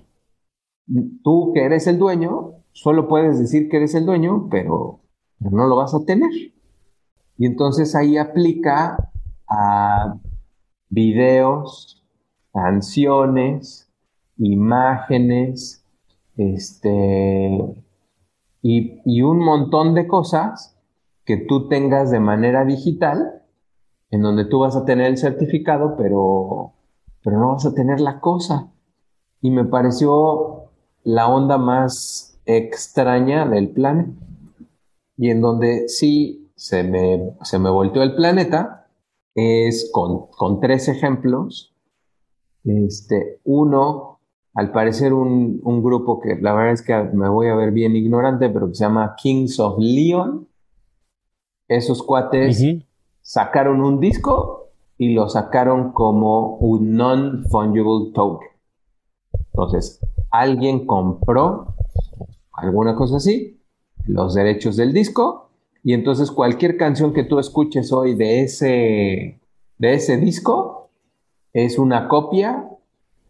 tú 1.22 1.52
que 1.54 1.64
eres 1.64 1.86
el 1.86 1.98
dueño, 1.98 2.62
solo 2.72 3.08
puedes 3.08 3.38
decir 3.38 3.68
que 3.68 3.78
eres 3.78 3.94
el 3.94 4.06
dueño, 4.06 4.48
pero 4.50 5.00
no 5.38 5.66
lo 5.66 5.76
vas 5.76 5.94
a 5.94 6.04
tener. 6.04 6.30
Y 7.36 7.46
entonces 7.46 7.94
ahí 7.94 8.16
aplica 8.16 9.10
a 9.48 10.18
videos, 10.88 12.04
canciones, 12.52 13.90
imágenes, 14.36 15.84
este, 16.36 17.82
y, 18.62 19.00
y 19.04 19.22
un 19.22 19.38
montón 19.38 19.94
de 19.94 20.06
cosas 20.06 20.78
que 21.24 21.36
tú 21.36 21.68
tengas 21.68 22.10
de 22.10 22.20
manera 22.20 22.64
digital, 22.64 23.43
en 24.14 24.22
donde 24.22 24.44
tú 24.44 24.60
vas 24.60 24.76
a 24.76 24.84
tener 24.84 25.06
el 25.08 25.18
certificado, 25.18 25.96
pero, 25.96 26.72
pero 27.24 27.40
no 27.40 27.48
vas 27.48 27.66
a 27.66 27.74
tener 27.74 28.00
la 28.00 28.20
cosa. 28.20 28.72
Y 29.40 29.50
me 29.50 29.64
pareció 29.64 30.70
la 31.02 31.26
onda 31.28 31.58
más 31.58 32.40
extraña 32.46 33.44
del 33.48 33.70
planeta. 33.70 34.12
Y 35.16 35.30
en 35.30 35.40
donde 35.40 35.88
sí 35.88 36.52
se 36.54 36.84
me, 36.84 37.34
se 37.42 37.58
me 37.58 37.70
volteó 37.70 38.04
el 38.04 38.14
planeta 38.14 38.86
es 39.34 39.90
con, 39.92 40.28
con 40.28 40.60
tres 40.60 40.86
ejemplos. 40.86 41.74
Este, 42.62 43.40
uno, 43.42 44.20
al 44.54 44.70
parecer 44.70 45.12
un, 45.12 45.60
un 45.64 45.82
grupo 45.82 46.20
que 46.20 46.36
la 46.40 46.54
verdad 46.54 46.72
es 46.72 46.82
que 46.82 46.94
me 47.12 47.28
voy 47.28 47.48
a 47.48 47.56
ver 47.56 47.72
bien 47.72 47.96
ignorante, 47.96 48.48
pero 48.48 48.68
que 48.68 48.74
se 48.76 48.84
llama 48.84 49.16
Kings 49.20 49.58
of 49.58 49.74
Leon. 49.80 50.46
Esos 51.66 52.00
cuates. 52.00 52.64
Sacaron 53.24 53.80
un 53.80 54.00
disco 54.00 54.68
y 54.98 55.14
lo 55.14 55.28
sacaron 55.28 55.92
como 55.92 56.56
un 56.58 56.94
non-fungible 56.94 58.12
token. 58.14 58.48
Entonces, 59.52 59.98
alguien 60.30 60.86
compró 60.86 61.74
alguna 62.52 62.94
cosa 62.94 63.16
así, 63.16 63.60
los 64.06 64.34
derechos 64.34 64.76
del 64.76 64.92
disco, 64.92 65.48
y 65.82 65.94
entonces 65.94 66.30
cualquier 66.30 66.76
canción 66.76 67.12
que 67.12 67.24
tú 67.24 67.38
escuches 67.38 67.92
hoy 67.92 68.14
de 68.14 68.42
ese, 68.42 69.40
de 69.78 69.94
ese 69.94 70.18
disco 70.18 70.90
es 71.52 71.78
una 71.78 72.08
copia 72.08 72.68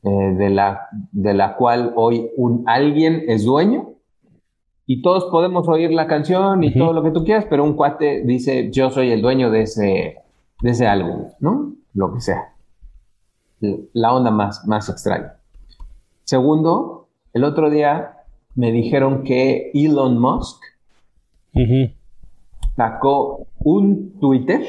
eh, 0.03 0.09
de, 0.11 0.51
la, 0.51 0.89
de 1.13 1.35
la 1.35 1.57
cual 1.57 1.93
hoy 1.97 2.31
un 2.37 2.65
alguien 2.67 3.25
es 3.29 3.45
dueño. 3.45 3.94
Y 4.87 5.00
todos 5.03 5.25
podemos 5.26 5.67
oír 5.69 5.93
la 5.93 6.07
canción 6.07 6.62
y 6.62 6.75
todo 6.75 6.93
lo 6.93 7.03
que 7.03 7.11
tú 7.11 7.25
quieras, 7.25 7.47
pero 7.49 7.64
un 7.64 7.75
cuate 7.75 8.23
dice, 8.25 8.71
yo 8.71 8.91
soy 8.91 9.11
el 9.12 9.23
dueño 9.23 9.50
de 9.50 9.62
ese, 9.62 10.17
de 10.61 10.71
ese 10.71 10.87
álbum, 10.87 11.29
¿no? 11.41 11.75
Lo 11.95 12.12
que 12.12 12.21
sea. 12.21 12.53
La 13.95 14.12
onda 14.12 14.31
más, 14.31 14.67
más 14.67 14.91
extraña. 14.91 15.37
Segundo, 16.25 17.09
el 17.33 17.45
otro 17.45 17.71
día 17.71 18.19
me 18.55 18.73
dijeron 18.73 19.25
que 19.25 19.71
Elon 19.75 20.21
Musk 20.21 20.62
sacó 22.76 23.47
un 23.59 24.19
Twitter. 24.21 24.62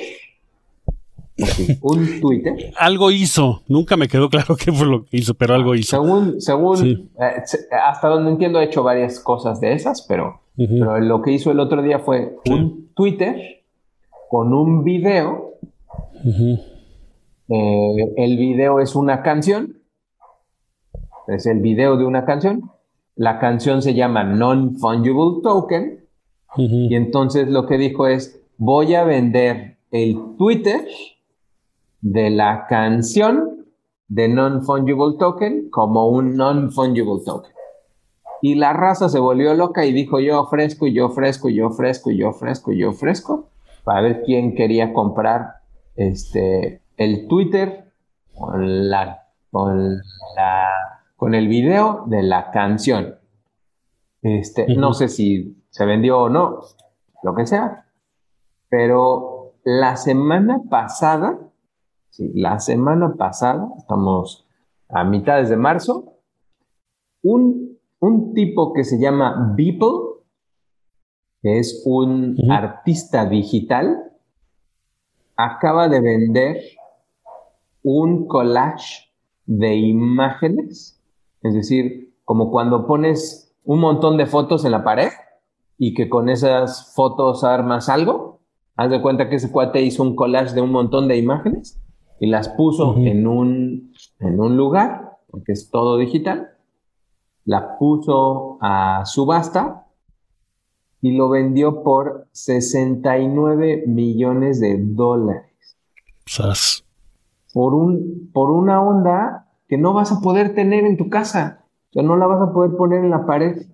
Así, 1.44 1.77
un 1.82 2.20
Twitter. 2.22 2.54
Algo 2.77 3.12
hizo. 3.12 3.62
Nunca 3.68 3.98
me 3.98 4.08
quedó 4.08 4.30
claro 4.30 4.56
qué 4.56 4.72
fue 4.72 4.88
lo 4.88 5.06
que 5.06 5.18
hizo, 5.18 5.34
pero 5.34 5.54
algo 5.56 5.75
hizo. 5.75 5.89
Según, 6.01 6.39
según 6.42 6.77
Sí. 6.77 7.10
eh, 7.20 7.44
hasta 7.84 8.08
donde 8.08 8.32
entiendo, 8.32 8.60
ha 8.60 8.63
hecho 8.63 8.84
varias 8.84 9.20
cosas 9.20 9.60
de 9.60 9.74
esas, 9.74 10.01
pero, 10.08 10.42
pero 10.58 11.00
lo 11.00 11.22
que 11.22 11.32
hizo 11.32 11.51
el 11.51 11.60
otro 11.60 11.82
día 11.82 12.00
fue 12.00 12.36
Sí. 12.46 12.51
un 12.54 12.89
Twitter 12.96 13.63
con 14.30 14.54
un 14.54 14.84
video. 14.84 15.51
Eh, 17.50 18.13
el 18.18 18.38
video 18.38 18.80
es 18.80 18.96
una 18.96 19.22
canción. 19.22 19.77
Es 21.27 21.46
el 21.46 21.60
video 21.60 21.98
de 21.98 22.06
una 22.06 22.25
canción. 22.25 22.72
La 23.15 23.39
canción 23.39 23.82
se 23.82 23.94
llama 23.94 24.24
Non-Fungible 24.24 25.42
Token. 25.44 26.06
Y 26.58 26.96
entonces 26.96 27.50
lo 27.50 27.65
que 27.68 27.77
dijo 27.77 28.08
es, 28.08 28.42
voy 28.58 28.96
a 28.96 29.04
vender 29.04 29.77
el 29.92 30.18
Twitter 30.38 30.88
de 32.05 32.29
la 32.29 32.67
canción 32.67 33.65
de 34.07 34.27
Non-Fungible 34.27 35.17
Token 35.17 35.71
como 35.71 36.07
un 36.07 36.35
Non-Fungible 36.35 37.24
Token. 37.25 37.51
Y 38.43 38.53
la 38.53 38.74
raza 38.74 39.09
se 39.09 39.17
volvió 39.17 39.55
loca 39.55 39.85
y 39.85 39.91
dijo, 39.91 40.19
yo 40.19 40.39
ofrezco, 40.39 40.85
yo 40.85 41.07
ofrezco, 41.07 41.50
yo 41.50 41.65
ofrezco, 41.65 42.12
yo 42.12 42.29
ofrezco, 42.29 42.71
yo 42.74 42.89
ofrezco, 42.91 43.50
para 43.83 44.01
ver 44.01 44.21
quién 44.24 44.53
quería 44.53 44.93
comprar 44.93 45.62
este, 45.95 46.83
el 46.97 47.27
Twitter 47.27 47.91
con, 48.35 48.88
la, 48.88 49.24
con, 49.50 49.95
la, 50.35 50.69
con 51.15 51.33
el 51.33 51.47
video 51.47 52.03
de 52.05 52.21
la 52.21 52.51
canción. 52.51 53.15
Este. 54.21 54.75
No 54.75 54.93
sé 54.93 55.07
si 55.07 55.57
se 55.71 55.85
vendió 55.88 56.19
o 56.19 56.29
no, 56.29 56.59
lo 57.24 57.33
que 57.33 57.47
sea, 57.47 57.88
pero 58.69 59.55
la 59.63 59.97
semana 59.97 60.62
pasada, 60.69 61.39
sí, 62.15 62.31
la 62.34 62.60
semana 62.60 63.15
pasada, 63.15 63.67
estamos 63.77 64.48
a 64.89 65.03
mitades 65.03 65.50
de 65.50 65.57
marzo, 65.57 66.13
un, 67.22 67.77
un 68.00 68.34
tipo 68.34 68.74
que 68.74 68.84
se 68.84 69.00
llama 69.00 69.53
Beeple, 69.55 70.22
que 71.41 71.60
es 71.60 71.84
un 71.86 72.38
artista 72.50 73.25
digital, 73.25 74.12
acaba 75.36 75.89
de 75.89 76.00
vender 76.00 76.62
un 77.84 78.27
collage 78.27 79.12
de 79.45 79.75
imágenes, 79.75 81.01
es 81.41 81.53
decir, 81.53 82.15
como 82.24 82.50
cuando 82.50 82.88
pones 82.88 83.53
un 83.63 83.79
montón 83.79 84.17
de 84.17 84.25
fotos 84.25 84.63
en 84.63 84.72
la 84.72 84.84
pared 84.84 85.10
y 85.77 85.93
que 85.93 86.07
con 86.07 86.29
esas 86.29 86.93
fotos 86.95 87.43
armas 87.43 87.89
algo, 87.89 88.39
haz 88.77 88.89
de 88.89 89.01
cuenta 89.01 89.29
que 89.29 89.36
ese 89.36 89.51
cuate 89.51 89.81
hizo 89.81 90.01
un 90.01 90.15
collage 90.15 90.55
de 90.55 90.62
un 90.62 90.72
montón 90.72 91.07
de 91.07 91.17
imágenes 91.17 91.81
y 92.19 92.27
las 92.27 92.50
puso 92.50 92.95
en, 92.98 93.27
un, 93.27 93.93
en 94.19 94.39
un 94.39 94.57
lugar, 94.57 95.17
porque 95.29 95.51
es 95.51 95.69
todo 95.69 95.98
digital, 95.98 96.50
la 97.43 97.77
puso 97.77 98.57
a 98.62 99.03
subasta 99.05 99.88
y 101.01 101.12
lo 101.12 101.29
vendió 101.29 101.84
por 101.84 102.27
69 102.31 103.84
millones 103.88 104.60
de 104.60 104.77
dólares 104.79 105.77
Sas. 106.25 106.84
por, 107.53 107.74
un, 107.75 108.31
por 108.34 108.50
una 108.50 108.81
onda 108.81 109.48
que 109.67 109.77
no 109.77 109.93
vas 109.93 110.12
a 110.12 110.22
poder 110.22 110.55
tener 110.55 110.86
en 110.86 110.98
tu 110.98 111.10
casa. 111.10 111.65
O 111.89 111.93
sea, 111.93 112.03
no 112.03 112.17
la 112.17 112.27
vas 112.27 112.41
a 112.41 112.53
poder 112.53 112.75
poner 112.75 113.03
en 113.03 113.10
la 113.10 113.25
pared. 113.25 113.67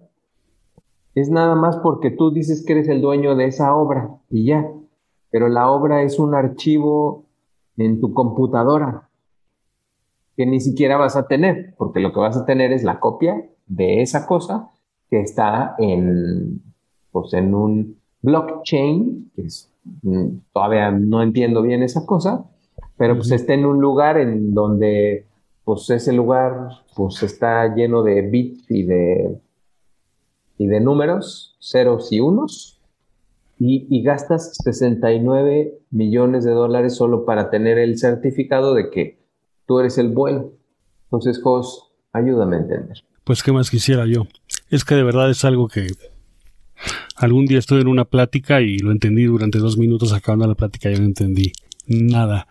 Es 1.15 1.29
nada 1.29 1.55
más 1.55 1.77
porque 1.77 2.11
tú 2.11 2.31
dices 2.31 2.65
que 2.65 2.73
eres 2.73 2.87
el 2.87 3.01
dueño 3.01 3.35
de 3.35 3.45
esa 3.45 3.75
obra 3.75 4.09
y 4.29 4.45
ya. 4.45 4.69
Pero 5.29 5.49
la 5.49 5.69
obra 5.69 6.03
es 6.03 6.19
un 6.19 6.35
archivo 6.35 7.25
en 7.77 7.99
tu 7.99 8.13
computadora 8.13 9.09
que 10.37 10.45
ni 10.45 10.59
siquiera 10.59 10.97
vas 10.97 11.15
a 11.15 11.27
tener, 11.27 11.75
porque 11.77 11.99
lo 11.99 12.13
que 12.13 12.19
vas 12.19 12.37
a 12.37 12.45
tener 12.45 12.71
es 12.71 12.83
la 12.83 12.99
copia 12.99 13.49
de 13.67 14.01
esa 14.01 14.25
cosa 14.25 14.71
que 15.09 15.19
está 15.21 15.75
en, 15.77 16.61
pues, 17.11 17.33
en 17.33 17.53
un 17.53 17.97
blockchain, 18.21 19.31
que 19.35 19.43
es, 19.43 19.71
mm, 20.03 20.27
todavía 20.53 20.91
no 20.91 21.21
entiendo 21.21 21.61
bien 21.61 21.83
esa 21.83 22.05
cosa, 22.05 22.45
pero 22.97 23.15
pues 23.15 23.31
está 23.31 23.53
en 23.53 23.65
un 23.65 23.81
lugar 23.81 24.17
en 24.17 24.53
donde 24.53 25.25
pues 25.63 25.89
ese 25.89 26.13
lugar 26.13 26.69
pues 26.95 27.23
está 27.23 27.73
lleno 27.73 28.03
de 28.03 28.21
bits 28.21 28.69
y 28.69 28.83
de 28.83 29.39
y 30.57 30.67
de 30.67 30.79
números, 30.79 31.57
ceros 31.59 32.11
y 32.11 32.19
unos, 32.19 32.80
y, 33.63 33.85
y 33.95 34.01
gastas 34.01 34.55
69 34.63 35.81
millones 35.91 36.43
de 36.43 36.51
dólares 36.51 36.95
solo 36.95 37.25
para 37.25 37.51
tener 37.51 37.77
el 37.77 37.99
certificado 37.99 38.73
de 38.73 38.89
que 38.89 39.19
tú 39.67 39.79
eres 39.79 39.99
el 39.99 40.09
bueno. 40.09 40.49
Entonces, 41.03 41.39
Jos, 41.43 41.93
ayúdame 42.11 42.55
a 42.55 42.59
entender. 42.61 42.97
Pues 43.23 43.43
qué 43.43 43.51
más 43.51 43.69
quisiera 43.69 44.07
yo. 44.07 44.25
Es 44.71 44.83
que 44.83 44.95
de 44.95 45.03
verdad 45.03 45.29
es 45.29 45.45
algo 45.45 45.67
que 45.67 45.85
algún 47.15 47.45
día 47.45 47.59
estuve 47.59 47.81
en 47.81 47.87
una 47.87 48.05
plática 48.05 48.61
y 48.61 48.79
lo 48.79 48.91
entendí 48.91 49.25
durante 49.25 49.59
dos 49.59 49.77
minutos 49.77 50.11
acabando 50.11 50.47
la 50.47 50.55
plática 50.55 50.89
y 50.89 50.95
no 50.95 51.05
entendí 51.05 51.51
nada 51.85 52.47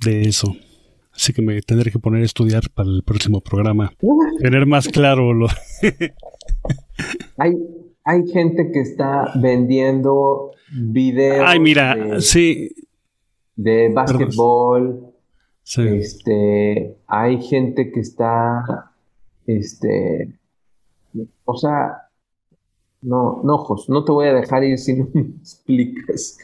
de 0.00 0.22
eso. 0.22 0.56
Así 1.14 1.34
que 1.34 1.42
me 1.42 1.60
tendré 1.60 1.90
que 1.90 1.98
poner 1.98 2.22
a 2.22 2.24
estudiar 2.24 2.70
para 2.70 2.88
el 2.88 3.02
próximo 3.02 3.42
programa. 3.42 3.92
Tener 4.40 4.64
más 4.64 4.88
claro 4.88 5.34
lo... 5.34 5.48
Hay, 7.36 7.54
hay 8.08 8.26
gente 8.26 8.72
que 8.72 8.80
está 8.80 9.32
vendiendo 9.34 10.52
videos 10.72 11.44
Ay, 11.46 11.60
mira, 11.60 11.94
de, 11.94 12.22
sí. 12.22 12.74
de 13.54 13.90
básquetbol. 13.90 15.12
sí. 15.62 15.82
Este, 15.86 16.96
hay 17.06 17.42
gente 17.42 17.92
que 17.92 18.00
está, 18.00 18.92
este, 19.46 20.32
o 21.44 21.54
sea, 21.58 22.08
no, 23.02 23.42
no, 23.44 23.58
Jos, 23.58 23.90
no 23.90 24.02
te 24.04 24.12
voy 24.12 24.28
a 24.28 24.32
dejar 24.32 24.64
ir 24.64 24.78
si 24.78 24.94
no 24.94 25.06
me 25.12 25.20
explicas. 25.40 26.38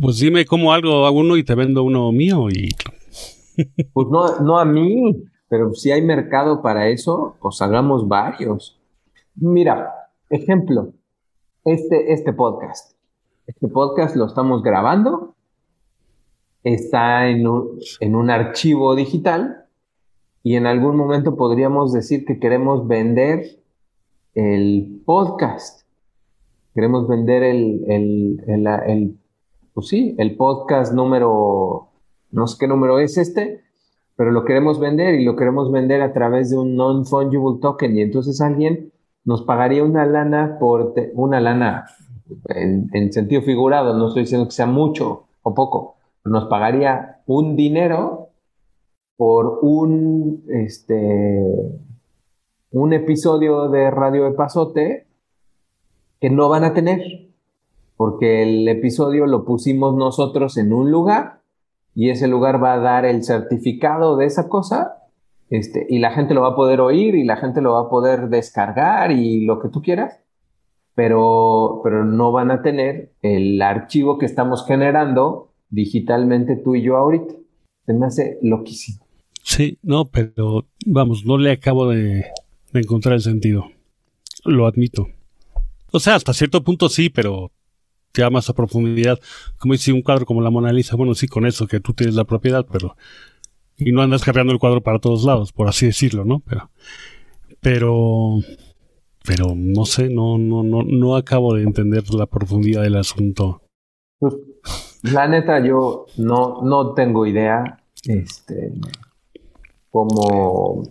Pues 0.00 0.20
dime 0.20 0.44
cómo 0.46 0.72
algo 0.72 1.04
a 1.04 1.10
uno 1.10 1.36
y 1.36 1.42
te 1.42 1.56
vendo 1.56 1.82
uno 1.82 2.12
mío 2.12 2.48
y 2.48 2.68
Pues 3.92 4.06
no, 4.08 4.38
no 4.38 4.60
a 4.60 4.64
mí, 4.64 5.20
pero 5.48 5.74
si 5.74 5.90
hay 5.90 6.02
mercado 6.02 6.62
para 6.62 6.88
eso, 6.88 7.34
pues 7.42 7.60
hagamos 7.60 8.06
varios. 8.06 8.78
Mira, 9.34 9.97
ejemplo, 10.30 10.92
este, 11.64 12.12
este 12.12 12.32
podcast. 12.32 12.96
Este 13.46 13.68
podcast 13.68 14.14
lo 14.14 14.26
estamos 14.26 14.62
grabando, 14.62 15.34
está 16.64 17.28
en 17.28 17.46
un, 17.46 17.78
en 18.00 18.14
un 18.14 18.30
archivo 18.30 18.94
digital 18.94 19.64
y 20.42 20.56
en 20.56 20.66
algún 20.66 20.96
momento 20.96 21.36
podríamos 21.36 21.92
decir 21.92 22.26
que 22.26 22.38
queremos 22.38 22.86
vender 22.86 23.58
el 24.34 25.02
podcast. 25.06 25.86
Queremos 26.74 27.08
vender 27.08 27.42
el, 27.42 27.84
el, 27.88 28.66
el, 28.86 29.18
pues 29.72 29.88
sí, 29.88 30.14
el 30.18 30.36
podcast 30.36 30.92
número, 30.92 31.88
no 32.30 32.46
sé 32.46 32.56
qué 32.60 32.68
número 32.68 32.98
es 32.98 33.16
este, 33.16 33.62
pero 34.14 34.30
lo 34.30 34.44
queremos 34.44 34.78
vender 34.78 35.14
y 35.14 35.24
lo 35.24 35.36
queremos 35.36 35.72
vender 35.72 36.02
a 36.02 36.12
través 36.12 36.50
de 36.50 36.58
un 36.58 36.76
non-fungible 36.76 37.60
token 37.62 37.96
y 37.96 38.02
entonces 38.02 38.40
alguien 38.40 38.92
nos 39.28 39.42
pagaría 39.42 39.84
una 39.84 40.06
lana 40.06 40.56
por 40.58 40.94
una 41.12 41.38
lana 41.38 41.84
en, 42.46 42.88
en 42.94 43.12
sentido 43.12 43.42
figurado, 43.42 43.92
no 43.94 44.08
estoy 44.08 44.22
diciendo 44.22 44.46
que 44.46 44.54
sea 44.54 44.64
mucho 44.64 45.24
o 45.42 45.54
poco, 45.54 45.96
nos 46.24 46.46
pagaría 46.46 47.20
un 47.26 47.54
dinero 47.54 48.30
por 49.18 49.58
un 49.60 50.44
este 50.48 51.44
un 52.70 52.92
episodio 52.94 53.68
de 53.68 53.90
Radio 53.90 54.24
de 54.24 54.30
Pasote 54.30 55.06
que 56.22 56.30
no 56.30 56.48
van 56.48 56.64
a 56.64 56.72
tener 56.72 57.28
porque 57.98 58.42
el 58.42 58.66
episodio 58.66 59.26
lo 59.26 59.44
pusimos 59.44 59.94
nosotros 59.94 60.56
en 60.56 60.72
un 60.72 60.90
lugar 60.90 61.42
y 61.94 62.08
ese 62.08 62.28
lugar 62.28 62.64
va 62.64 62.72
a 62.72 62.78
dar 62.78 63.04
el 63.04 63.22
certificado 63.22 64.16
de 64.16 64.24
esa 64.24 64.48
cosa, 64.48 65.02
este, 65.50 65.86
y 65.88 65.98
la 65.98 66.12
gente 66.12 66.34
lo 66.34 66.42
va 66.42 66.48
a 66.48 66.56
poder 66.56 66.80
oír 66.80 67.14
y 67.14 67.24
la 67.24 67.36
gente 67.36 67.60
lo 67.60 67.72
va 67.72 67.82
a 67.82 67.90
poder 67.90 68.28
descargar 68.28 69.12
y 69.12 69.44
lo 69.44 69.60
que 69.60 69.68
tú 69.68 69.82
quieras, 69.82 70.20
pero, 70.94 71.80
pero 71.82 72.04
no 72.04 72.32
van 72.32 72.50
a 72.50 72.62
tener 72.62 73.12
el 73.22 73.60
archivo 73.62 74.18
que 74.18 74.26
estamos 74.26 74.66
generando 74.66 75.52
digitalmente 75.70 76.56
tú 76.56 76.74
y 76.74 76.82
yo 76.82 76.96
ahorita. 76.96 77.34
Se 77.86 77.92
me 77.94 78.06
hace 78.06 78.38
loquísimo. 78.42 79.06
Sí, 79.42 79.78
no, 79.82 80.04
pero 80.04 80.66
vamos, 80.84 81.24
no 81.24 81.38
le 81.38 81.52
acabo 81.52 81.88
de, 81.88 82.26
encontrar 82.74 83.14
el 83.14 83.22
sentido. 83.22 83.70
Lo 84.44 84.66
admito. 84.66 85.08
O 85.90 86.00
sea, 86.00 86.16
hasta 86.16 86.34
cierto 86.34 86.62
punto 86.62 86.90
sí, 86.90 87.08
pero 87.08 87.50
ya 88.12 88.28
más 88.28 88.50
a 88.50 88.54
profundidad. 88.54 89.18
Como 89.58 89.72
dice 89.72 89.92
un 89.92 90.02
cuadro 90.02 90.26
como 90.26 90.42
la 90.42 90.50
Mona 90.50 90.72
Lisa, 90.72 90.96
bueno, 90.96 91.14
sí, 91.14 91.28
con 91.28 91.46
eso, 91.46 91.66
que 91.66 91.80
tú 91.80 91.94
tienes 91.94 92.14
la 92.14 92.24
propiedad, 92.24 92.66
pero... 92.70 92.94
Y 93.78 93.92
no 93.92 94.02
andas 94.02 94.24
cargando 94.24 94.52
el 94.52 94.58
cuadro 94.58 94.82
para 94.82 94.98
todos 94.98 95.24
lados, 95.24 95.52
por 95.52 95.68
así 95.68 95.86
decirlo, 95.86 96.24
¿no? 96.24 96.40
Pero... 96.40 96.70
Pero... 97.60 98.38
Pero 99.24 99.52
no 99.54 99.84
sé, 99.84 100.08
no, 100.08 100.38
no, 100.38 100.62
no, 100.62 100.82
no 100.82 101.14
acabo 101.14 101.54
de 101.54 101.62
entender 101.62 102.02
la 102.14 102.26
profundidad 102.26 102.82
del 102.82 102.96
asunto. 102.96 103.60
Pues, 104.18 104.34
la 105.02 105.28
neta, 105.28 105.64
yo 105.64 106.06
no, 106.16 106.62
no 106.62 106.94
tengo 106.94 107.26
idea, 107.26 107.78
este, 108.04 108.72
cómo, 109.90 110.82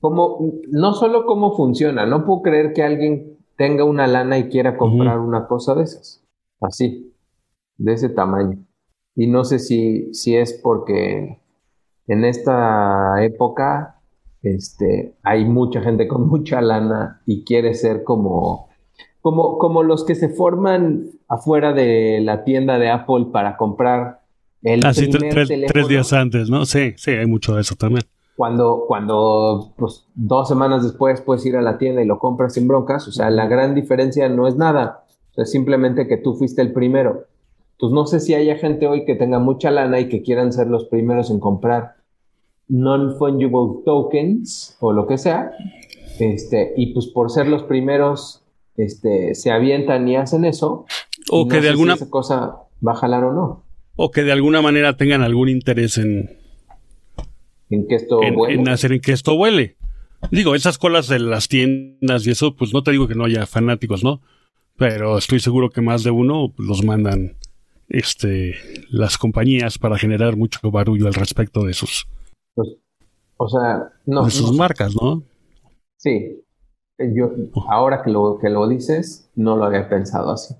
cómo, 0.00 0.52
no 0.70 0.94
solo 0.94 1.26
cómo 1.26 1.56
funciona, 1.56 2.06
no 2.06 2.24
puedo 2.24 2.42
creer 2.42 2.72
que 2.72 2.82
alguien 2.82 3.38
tenga 3.56 3.84
una 3.84 4.06
lana 4.06 4.38
y 4.38 4.48
quiera 4.48 4.76
comprar 4.76 5.18
una 5.18 5.46
cosa 5.46 5.74
de 5.74 5.84
esas, 5.84 6.24
así, 6.60 7.14
de 7.76 7.92
ese 7.92 8.08
tamaño. 8.08 8.64
Y 9.16 9.26
no 9.26 9.44
sé 9.44 9.58
si, 9.58 10.12
si 10.14 10.36
es 10.36 10.52
porque 10.54 11.40
en 12.06 12.24
esta 12.24 13.22
época, 13.24 13.96
este, 14.42 15.14
hay 15.22 15.44
mucha 15.44 15.80
gente 15.80 16.06
con 16.06 16.28
mucha 16.28 16.60
lana 16.60 17.22
y 17.26 17.44
quiere 17.44 17.74
ser 17.74 18.04
como, 18.04 18.68
como, 19.20 19.58
como 19.58 19.82
los 19.82 20.04
que 20.04 20.14
se 20.14 20.28
forman 20.28 21.06
afuera 21.28 21.72
de 21.72 22.20
la 22.22 22.44
tienda 22.44 22.78
de 22.78 22.90
Apple 22.90 23.26
para 23.32 23.56
comprar 23.56 24.20
el 24.62 24.84
Así 24.84 25.08
primer 25.08 25.32
tres, 25.32 25.48
teléfono. 25.48 25.72
tres 25.72 25.88
días 25.88 26.12
antes, 26.12 26.50
¿no? 26.50 26.64
Sí, 26.64 26.94
sí, 26.96 27.10
hay 27.10 27.26
mucho 27.26 27.54
de 27.54 27.60
eso 27.60 27.74
también. 27.74 28.04
Cuando, 28.36 28.84
cuando 28.88 29.72
pues, 29.76 30.06
dos 30.14 30.48
semanas 30.48 30.82
después 30.82 31.20
puedes 31.20 31.44
ir 31.46 31.56
a 31.56 31.62
la 31.62 31.78
tienda 31.78 32.02
y 32.02 32.06
lo 32.06 32.18
compras 32.18 32.54
sin 32.54 32.66
broncas, 32.66 33.06
o 33.06 33.12
sea, 33.12 33.30
la 33.30 33.46
gran 33.46 33.74
diferencia 33.74 34.28
no 34.28 34.48
es 34.48 34.56
nada, 34.56 35.04
o 35.30 35.34
sea, 35.34 35.44
simplemente 35.44 36.08
que 36.08 36.16
tú 36.16 36.34
fuiste 36.34 36.60
el 36.62 36.72
primero. 36.72 37.26
Pues 37.78 37.92
no 37.92 38.06
sé 38.06 38.20
si 38.20 38.34
haya 38.34 38.56
gente 38.56 38.86
hoy 38.86 39.04
que 39.04 39.14
tenga 39.14 39.38
mucha 39.38 39.70
lana 39.70 40.00
y 40.00 40.08
que 40.08 40.22
quieran 40.22 40.52
ser 40.52 40.68
los 40.68 40.86
primeros 40.86 41.30
en 41.30 41.40
comprar 41.40 41.93
non-fungible 42.68 43.82
tokens 43.84 44.76
o 44.80 44.92
lo 44.92 45.06
que 45.06 45.18
sea, 45.18 45.52
este, 46.18 46.72
y 46.76 46.92
pues 46.92 47.06
por 47.06 47.30
ser 47.30 47.46
los 47.46 47.64
primeros, 47.64 48.42
este, 48.76 49.34
se 49.34 49.50
avientan 49.50 50.08
y 50.08 50.16
hacen 50.16 50.44
eso. 50.44 50.86
O 51.30 51.44
no 51.44 51.48
que 51.48 51.56
de 51.56 51.62
si 51.62 51.68
alguna 51.68 51.94
esa 51.94 52.10
cosa 52.10 52.56
va 52.86 52.92
a 52.92 52.96
jalar 52.96 53.24
o 53.24 53.32
no. 53.32 53.64
o 53.96 54.10
que 54.10 54.22
de 54.22 54.32
alguna 54.32 54.62
manera 54.62 54.96
tengan 54.96 55.22
algún 55.22 55.48
interés 55.48 55.98
en, 55.98 56.38
En 57.70 57.86
que 57.86 57.96
esto, 57.96 58.22
en, 58.22 58.36
en 58.48 58.68
hacer 58.68 58.92
en 58.92 59.00
que 59.00 59.12
esto 59.12 59.34
huele. 59.34 59.76
Digo, 60.30 60.54
esas 60.54 60.78
colas 60.78 61.08
de 61.08 61.18
las 61.18 61.48
tiendas 61.48 62.26
y 62.26 62.30
eso, 62.30 62.56
pues 62.56 62.72
no 62.72 62.82
te 62.82 62.92
digo 62.92 63.06
que 63.08 63.14
no 63.14 63.24
haya 63.24 63.46
fanáticos, 63.46 64.02
¿no? 64.02 64.20
Pero 64.76 65.18
estoy 65.18 65.38
seguro 65.40 65.70
que 65.70 65.82
más 65.82 66.02
de 66.02 66.10
uno 66.10 66.52
los 66.58 66.82
mandan 66.82 67.36
este 67.88 68.54
las 68.90 69.18
compañías 69.18 69.78
para 69.78 69.98
generar 69.98 70.36
mucho 70.36 70.58
barullo 70.70 71.06
al 71.06 71.14
respecto 71.14 71.64
de 71.64 71.74
sus, 71.74 72.06
Pues, 72.54 72.68
o 73.36 73.48
sea, 73.48 73.90
no. 74.06 74.24
de 74.24 74.30
sus 74.30 74.52
no- 74.52 74.58
marcas, 74.58 74.94
¿no? 74.94 75.22
sí. 75.96 76.40
Yo, 76.96 77.32
ahora 77.68 78.04
que 78.04 78.10
lo, 78.12 78.38
que 78.38 78.48
lo 78.50 78.68
dices, 78.68 79.28
no 79.34 79.56
lo 79.56 79.64
había 79.64 79.88
pensado 79.88 80.30
así. 80.30 80.54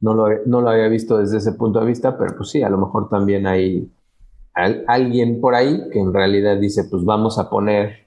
No 0.00 0.12
lo, 0.12 0.26
no 0.44 0.60
lo 0.60 0.68
había 0.68 0.88
visto 0.88 1.16
desde 1.16 1.38
ese 1.38 1.52
punto 1.52 1.80
de 1.80 1.86
vista, 1.86 2.18
pero 2.18 2.36
pues 2.36 2.50
sí, 2.50 2.62
a 2.62 2.68
lo 2.68 2.76
mejor 2.76 3.08
también 3.08 3.46
hay 3.46 3.90
al- 4.52 4.84
alguien 4.86 5.40
por 5.40 5.54
ahí 5.54 5.88
que 5.90 5.98
en 5.98 6.12
realidad 6.12 6.58
dice, 6.58 6.84
pues 6.90 7.04
vamos 7.04 7.38
a 7.38 7.48
poner 7.48 8.06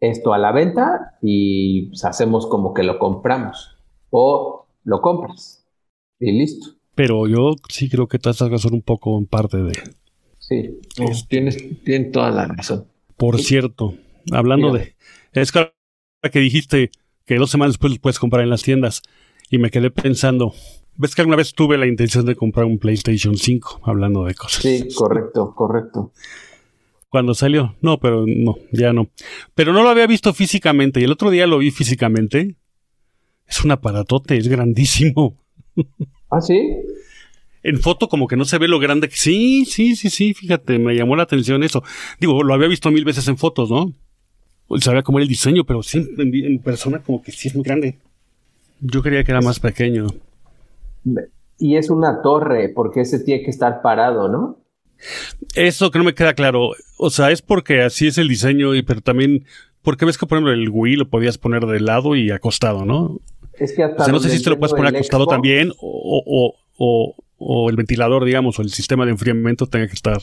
esto 0.00 0.32
a 0.32 0.38
la 0.38 0.52
venta 0.52 1.18
y 1.20 1.88
pues, 1.88 2.04
hacemos 2.06 2.46
como 2.46 2.72
que 2.72 2.82
lo 2.82 2.98
compramos. 2.98 3.76
O 4.10 4.66
lo 4.84 5.02
compras 5.02 5.66
y 6.18 6.32
listo. 6.32 6.68
Pero 6.94 7.26
yo 7.28 7.56
sí 7.68 7.90
creo 7.90 8.08
que 8.08 8.18
todas 8.18 8.38
cosas 8.38 8.62
son 8.62 8.72
un 8.74 8.82
poco 8.82 9.18
en 9.18 9.26
parte 9.26 9.58
de. 9.58 9.72
Sí, 10.48 10.80
tienes, 11.28 11.58
tienes 11.84 12.10
toda 12.10 12.30
la 12.30 12.46
razón. 12.46 12.86
Por 13.18 13.38
cierto, 13.38 13.94
hablando 14.32 14.72
de. 14.72 14.94
Es 15.32 15.52
que 15.52 15.72
que 16.32 16.40
dijiste 16.40 16.90
que 17.26 17.36
dos 17.36 17.50
semanas 17.50 17.74
después 17.74 17.90
los 17.90 17.98
puedes 17.98 18.18
comprar 18.18 18.42
en 18.42 18.50
las 18.50 18.62
tiendas. 18.62 19.02
Y 19.50 19.58
me 19.58 19.70
quedé 19.70 19.90
pensando. 19.90 20.54
¿Ves 20.96 21.14
que 21.14 21.22
alguna 21.22 21.36
vez 21.36 21.54
tuve 21.54 21.78
la 21.78 21.86
intención 21.86 22.24
de 22.24 22.34
comprar 22.34 22.66
un 22.66 22.78
PlayStation 22.78 23.36
5? 23.36 23.82
Hablando 23.84 24.24
de 24.24 24.34
cosas. 24.34 24.62
Sí, 24.62 24.88
correcto, 24.94 25.54
correcto. 25.54 26.12
Cuando 27.08 27.34
salió. 27.34 27.76
No, 27.80 27.98
pero 27.98 28.24
no, 28.26 28.56
ya 28.72 28.92
no. 28.92 29.08
Pero 29.54 29.72
no 29.72 29.82
lo 29.82 29.90
había 29.90 30.06
visto 30.06 30.32
físicamente. 30.32 31.00
Y 31.00 31.04
el 31.04 31.12
otro 31.12 31.30
día 31.30 31.46
lo 31.46 31.58
vi 31.58 31.70
físicamente. 31.70 32.56
Es 33.46 33.64
un 33.64 33.70
aparatote, 33.70 34.36
es 34.36 34.48
grandísimo. 34.48 35.36
Ah, 36.30 36.40
sí. 36.42 36.60
En 37.68 37.80
foto 37.80 38.08
como 38.08 38.26
que 38.26 38.36
no 38.36 38.44
se 38.44 38.58
ve 38.58 38.66
lo 38.66 38.78
grande 38.78 39.08
que... 39.08 39.16
Sí, 39.16 39.64
sí, 39.66 39.94
sí, 39.94 40.08
sí, 40.08 40.32
fíjate, 40.32 40.78
me 40.78 40.94
llamó 40.94 41.16
la 41.16 41.24
atención 41.24 41.62
eso. 41.62 41.82
Digo, 42.18 42.42
lo 42.42 42.54
había 42.54 42.68
visto 42.68 42.90
mil 42.90 43.04
veces 43.04 43.28
en 43.28 43.36
fotos, 43.36 43.70
¿no? 43.70 43.92
Pues 44.66 44.84
Sabía 44.84 45.02
cómo 45.02 45.18
era 45.18 45.24
el 45.24 45.28
diseño, 45.28 45.64
pero 45.64 45.82
sí, 45.82 45.98
en, 46.18 46.34
en 46.34 46.58
persona 46.60 47.00
como 47.00 47.22
que 47.22 47.32
sí 47.32 47.48
es 47.48 47.54
muy 47.54 47.64
grande. 47.64 47.98
Yo 48.80 49.02
creía 49.02 49.22
que 49.24 49.32
era 49.32 49.40
más 49.40 49.60
pequeño. 49.60 50.06
Y 51.58 51.76
es 51.76 51.90
una 51.90 52.22
torre, 52.22 52.70
porque 52.74 53.02
ese 53.02 53.18
tiene 53.18 53.42
que 53.42 53.50
estar 53.50 53.82
parado, 53.82 54.28
¿no? 54.28 54.60
Eso 55.54 55.90
que 55.90 55.98
no 55.98 56.04
me 56.04 56.14
queda 56.14 56.34
claro. 56.34 56.70
O 56.96 57.10
sea, 57.10 57.30
es 57.30 57.42
porque 57.42 57.82
así 57.82 58.06
es 58.06 58.18
el 58.18 58.28
diseño, 58.28 58.74
y 58.74 58.82
pero 58.82 59.00
también... 59.00 59.44
Porque 59.82 60.04
ves 60.04 60.18
que, 60.18 60.26
por 60.26 60.38
ejemplo, 60.38 60.52
el 60.52 60.68
Wii 60.70 60.96
lo 60.96 61.08
podías 61.08 61.38
poner 61.38 61.66
de 61.66 61.80
lado 61.80 62.16
y 62.16 62.30
acostado, 62.30 62.84
¿no? 62.84 63.20
Es 63.58 63.74
que 63.74 63.82
hasta 63.82 64.02
O 64.02 64.04
sea, 64.04 64.12
no 64.12 64.20
sé 64.20 64.30
si 64.30 64.42
te 64.42 64.50
lo 64.50 64.58
puedes 64.58 64.74
poner 64.74 64.94
acostado 64.94 65.24
Xbox, 65.24 65.34
también 65.34 65.72
o, 65.80 66.22
o, 66.26 66.54
o, 66.78 67.14
o 67.38 67.70
el 67.70 67.76
ventilador, 67.76 68.24
digamos, 68.24 68.58
o 68.58 68.62
el 68.62 68.70
sistema 68.70 69.04
de 69.04 69.12
enfriamiento 69.12 69.66
tenga 69.66 69.86
que 69.86 69.94
estar... 69.94 70.18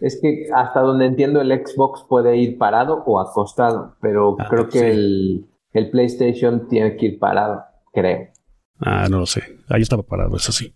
Es 0.00 0.18
que 0.20 0.48
hasta 0.54 0.80
donde 0.80 1.06
entiendo 1.06 1.40
el 1.40 1.50
Xbox 1.64 2.02
puede 2.08 2.36
ir 2.36 2.58
parado 2.58 3.02
o 3.06 3.20
acostado, 3.20 3.94
pero 4.00 4.36
Ah, 4.38 4.48
creo 4.50 4.68
que 4.68 4.80
sí. 4.80 4.84
el, 4.84 5.46
el 5.72 5.90
PlayStation 5.90 6.68
tiene 6.68 6.96
que 6.96 7.06
ir 7.06 7.18
parado, 7.18 7.62
creo. 7.92 8.28
Ah, 8.80 9.06
no 9.08 9.20
lo 9.20 9.26
sé. 9.26 9.42
Ahí 9.68 9.82
estaba 9.82 10.02
parado, 10.02 10.36
eso 10.36 10.50
sí. 10.52 10.74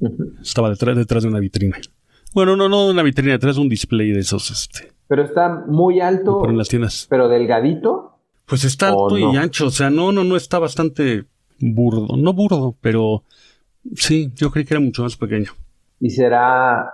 Ujú. 0.00 0.32
Estaba 0.42 0.68
detrás, 0.70 0.96
detrás 0.96 1.22
de 1.22 1.28
una 1.28 1.38
vitrina. 1.38 1.78
Bueno, 2.34 2.56
no, 2.56 2.68
no 2.68 2.88
una 2.88 3.02
vitrina, 3.04 3.32
detrás 3.32 3.54
de 3.56 3.62
un 3.62 3.68
display 3.68 4.10
de 4.10 4.20
esos, 4.20 4.50
este, 4.50 4.92
Pero 5.06 5.22
está 5.24 5.64
muy 5.66 6.00
alto, 6.00 6.40
ponen 6.40 6.58
las 6.58 6.68
tiendas. 6.68 7.06
pero 7.08 7.28
delgadito. 7.28 8.18
Pues 8.46 8.64
está 8.64 8.92
¿O 8.92 9.04
alto 9.06 9.18
y 9.18 9.36
ancho, 9.36 9.66
o 9.66 9.70
sea, 9.70 9.90
no, 9.90 10.10
no, 10.10 10.24
no 10.24 10.36
está 10.36 10.58
bastante 10.58 11.24
burdo. 11.60 12.16
No 12.16 12.32
burdo, 12.32 12.76
pero 12.80 13.22
sí, 13.94 14.32
yo 14.34 14.50
creí 14.50 14.64
que 14.64 14.74
era 14.74 14.80
mucho 14.80 15.02
más 15.02 15.16
pequeño. 15.16 15.52
Y 16.00 16.10
será 16.10 16.92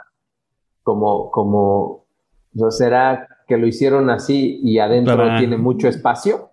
como, 0.83 1.31
como, 1.31 2.05
o 2.59 2.71
será 2.71 3.29
que 3.47 3.57
lo 3.57 3.67
hicieron 3.67 4.11
así 4.11 4.61
y 4.63 4.79
adentro 4.79 5.17
Para- 5.17 5.39
tiene 5.39 5.57
mucho 5.57 5.89
espacio. 5.89 6.51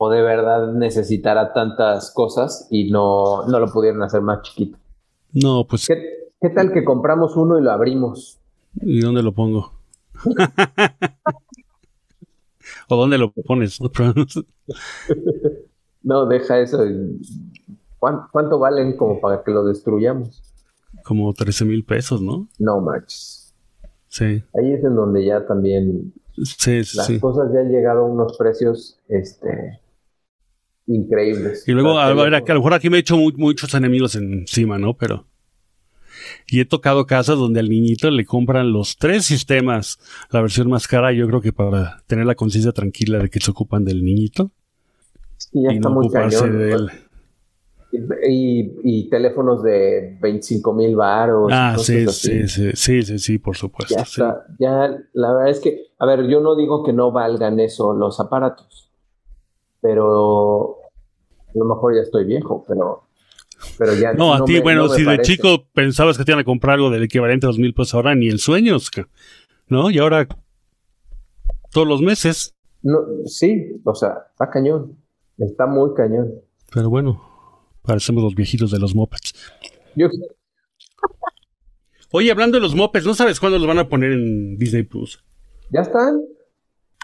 O 0.00 0.10
de 0.10 0.22
verdad 0.22 0.72
necesitará 0.74 1.52
tantas 1.52 2.12
cosas 2.12 2.68
y 2.70 2.88
no, 2.88 3.44
no 3.48 3.58
lo 3.58 3.66
pudieron 3.66 4.00
hacer 4.04 4.20
más 4.20 4.42
chiquito. 4.42 4.78
No, 5.32 5.66
pues, 5.66 5.88
¿Qué, 5.88 6.30
qué 6.40 6.50
tal 6.50 6.72
que 6.72 6.84
compramos 6.84 7.36
uno 7.36 7.58
y 7.58 7.62
lo 7.62 7.72
abrimos? 7.72 8.38
¿y 8.80 9.00
dónde 9.00 9.24
lo 9.24 9.32
pongo? 9.32 9.72
¿O 12.88 12.96
dónde 12.96 13.18
lo 13.18 13.32
pones? 13.32 13.78
No, 16.00 16.26
deja 16.26 16.60
eso. 16.60 16.84
¿Cuán- 17.98 18.22
¿Cuánto 18.32 18.58
valen 18.58 18.96
como 18.96 19.20
para 19.20 19.42
que 19.42 19.50
lo 19.50 19.64
destruyamos? 19.64 20.42
Como 21.04 21.32
13 21.32 21.64
mil 21.64 21.84
pesos, 21.84 22.20
¿no? 22.22 22.48
No 22.58 22.80
manches. 22.80 23.54
Sí, 24.08 24.42
Ahí 24.54 24.72
es 24.72 24.82
en 24.84 24.94
donde 24.96 25.24
ya 25.24 25.46
también 25.46 26.14
sí, 26.42 26.82
sí. 26.84 26.96
las 26.96 27.06
sí. 27.06 27.20
cosas 27.20 27.50
ya 27.52 27.60
han 27.60 27.68
llegado 27.70 28.00
a 28.00 28.04
unos 28.08 28.36
precios 28.38 28.98
este 29.08 29.80
increíbles. 30.86 31.66
Y 31.68 31.72
luego, 31.72 31.98
a, 31.98 32.12
ver, 32.14 32.34
a 32.34 32.40
lo 32.40 32.54
mejor 32.54 32.74
aquí 32.74 32.88
me 32.88 32.96
he 32.96 33.00
hecho 33.00 33.16
mu- 33.18 33.32
muchos 33.36 33.74
enemigos 33.74 34.14
encima, 34.14 34.78
¿no? 34.78 34.94
Pero. 34.94 35.26
Y 36.46 36.60
he 36.60 36.64
tocado 36.64 37.06
casas 37.06 37.36
donde 37.38 37.60
al 37.60 37.68
niñito 37.68 38.10
le 38.10 38.24
compran 38.24 38.72
los 38.72 38.96
tres 38.96 39.24
sistemas, 39.26 39.98
la 40.30 40.40
versión 40.40 40.68
más 40.68 40.88
cara, 40.88 41.12
yo 41.12 41.26
creo 41.26 41.40
que 41.40 41.52
para 41.52 42.02
tener 42.06 42.26
la 42.26 42.34
conciencia 42.34 42.72
tranquila 42.72 43.18
de 43.18 43.28
que 43.30 43.40
se 43.40 43.50
ocupan 43.50 43.84
del 43.84 44.02
niñito 44.04 44.50
Y 45.52 45.64
ya 45.64 45.72
y 45.72 45.76
está 45.76 45.88
no 45.90 45.94
muy 45.96 46.06
ocuparse 46.06 46.38
cañón. 46.40 46.58
de 46.58 46.72
él. 46.72 46.90
Y, 47.90 48.70
y 48.84 49.08
teléfonos 49.08 49.62
de 49.62 50.18
25 50.20 50.74
mil 50.74 50.94
baros. 50.94 51.50
Ah, 51.54 51.74
sí, 51.78 52.06
sí, 52.08 52.46
sí, 52.46 52.72
sí, 52.74 53.02
sí, 53.02 53.18
sí, 53.18 53.38
por 53.38 53.56
supuesto. 53.56 53.94
Ya 53.94 54.04
sí. 54.04 54.20
está. 54.20 54.46
Ya, 54.58 54.98
la 55.14 55.32
verdad 55.32 55.48
es 55.50 55.60
que, 55.60 55.86
a 55.98 56.04
ver, 56.06 56.26
yo 56.28 56.40
no 56.40 56.54
digo 56.54 56.84
que 56.84 56.92
no 56.92 57.12
valgan 57.12 57.58
eso 57.60 57.94
los 57.94 58.20
aparatos, 58.20 58.90
pero 59.80 60.76
a 61.30 61.58
lo 61.58 61.64
mejor 61.64 61.94
ya 61.94 62.02
estoy 62.02 62.24
viejo, 62.24 62.64
pero, 62.68 63.04
pero 63.78 63.94
ya 63.94 64.12
No, 64.12 64.34
a 64.34 64.44
ti, 64.44 64.54
me- 64.54 64.60
bueno, 64.60 64.82
no 64.86 64.88
si 64.90 65.04
de 65.04 65.22
chico 65.22 65.64
pensabas 65.72 66.18
que 66.18 66.24
te 66.24 66.32
iban 66.32 66.42
a 66.42 66.44
comprar 66.44 66.74
algo 66.74 66.90
del 66.90 67.04
equivalente 67.04 67.46
a 67.46 67.48
dos 67.48 67.58
mil 67.58 67.72
pesos 67.72 67.94
ahora, 67.94 68.14
ni 68.14 68.28
en 68.28 68.38
sueños, 68.38 68.90
¿no? 69.68 69.90
Y 69.90 69.98
ahora, 69.98 70.28
todos 71.72 71.86
los 71.88 72.02
meses. 72.02 72.54
No, 72.82 72.98
sí, 73.24 73.80
o 73.84 73.94
sea, 73.94 74.26
está 74.30 74.50
cañón. 74.50 74.96
Está 75.38 75.66
muy 75.66 75.94
cañón. 75.94 76.34
Pero 76.72 76.90
bueno, 76.90 77.22
parecemos 77.88 78.22
los 78.22 78.34
viejitos 78.36 78.70
de 78.70 78.78
los 78.78 78.94
mopeds. 78.94 79.34
Yo, 79.96 80.08
Oye, 82.10 82.30
hablando 82.30 82.56
de 82.56 82.62
los 82.62 82.74
mopeds, 82.74 83.04
¿no 83.06 83.14
sabes 83.14 83.38
cuándo 83.40 83.58
los 83.58 83.66
van 83.66 83.78
a 83.78 83.88
poner 83.88 84.12
en 84.12 84.56
Disney 84.58 84.82
Plus? 84.82 85.22
¿Ya 85.70 85.80
están? 85.80 86.20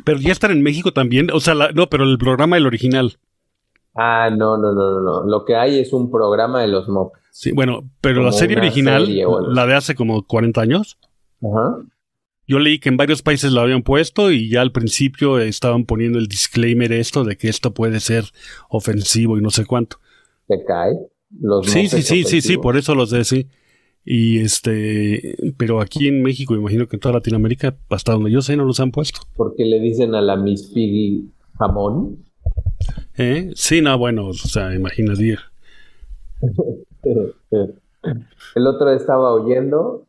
Pero 0.04 0.18
ya 0.18 0.32
están 0.32 0.50
en 0.50 0.62
México 0.62 0.92
también. 0.92 1.30
O 1.30 1.40
sea, 1.40 1.54
la- 1.54 1.72
no, 1.72 1.88
pero 1.90 2.04
el 2.04 2.16
programa, 2.18 2.56
el 2.56 2.66
original. 2.66 3.18
Ah, 3.94 4.30
no, 4.30 4.56
no, 4.56 4.72
no, 4.72 4.92
no, 4.92 5.00
no. 5.02 5.24
Lo 5.24 5.44
que 5.44 5.56
hay 5.56 5.78
es 5.78 5.92
un 5.92 6.10
programa 6.10 6.62
de 6.62 6.68
los 6.68 6.88
mopeds. 6.88 7.22
Sí, 7.30 7.52
bueno, 7.52 7.88
pero 8.00 8.16
Como 8.16 8.26
la 8.26 8.32
serie 8.32 8.56
original, 8.56 9.06
serie 9.06 9.24
la 9.50 9.66
de 9.66 9.74
hace 9.74 9.94
como 9.94 10.22
40 10.26 10.60
años, 10.62 10.98
Ajá. 11.42 11.76
yo 12.46 12.58
leí 12.60 12.78
que 12.78 12.88
en 12.88 12.96
varios 12.96 13.22
países 13.22 13.52
la 13.52 13.62
habían 13.62 13.82
puesto 13.82 14.30
y 14.30 14.48
ya 14.48 14.62
al 14.62 14.72
principio 14.72 15.38
estaban 15.40 15.84
poniendo 15.84 16.18
el 16.18 16.28
disclaimer 16.28 16.92
esto 16.92 17.24
de 17.24 17.36
que 17.36 17.48
esto 17.48 17.74
puede 17.74 17.98
ser 18.00 18.24
ofensivo 18.68 19.36
y 19.36 19.42
no 19.42 19.50
sé 19.50 19.66
cuánto. 19.66 19.98
Se 20.48 20.64
cae. 20.64 20.98
Los 21.40 21.66
Sí, 21.66 21.88
sí, 21.88 22.02
sí, 22.02 22.24
sí, 22.24 22.40
sí, 22.40 22.57
por 22.57 22.76
eso 22.76 22.94
los 22.94 23.11
de 23.11 23.24
sí. 23.24 23.48
Y 24.04 24.40
este, 24.40 25.37
pero 25.57 25.80
aquí 25.80 26.09
en 26.09 26.22
México, 26.22 26.54
imagino 26.54 26.87
que 26.87 26.96
en 26.96 27.00
toda 27.00 27.14
Latinoamérica, 27.14 27.76
hasta 27.88 28.12
donde 28.12 28.30
yo 28.30 28.42
sé, 28.42 28.57
no 28.57 28.64
los 28.64 28.78
han 28.80 28.90
puesto. 28.90 29.20
Porque 29.35 29.64
le 29.64 29.80
dicen 29.80 30.14
a 30.14 30.20
la 30.20 30.37
Miss 30.37 30.70
Piggy 30.74 31.30
jamón. 31.59 32.18
¿Eh? 33.16 33.50
Sí, 33.54 33.80
no, 33.80 33.96
bueno, 33.96 34.28
o 34.28 34.35
sea, 34.35 34.74
imagínate. 34.74 35.38
El 38.54 38.66
otro 38.66 38.90
estaba 38.90 39.33
oyendo 39.33 40.07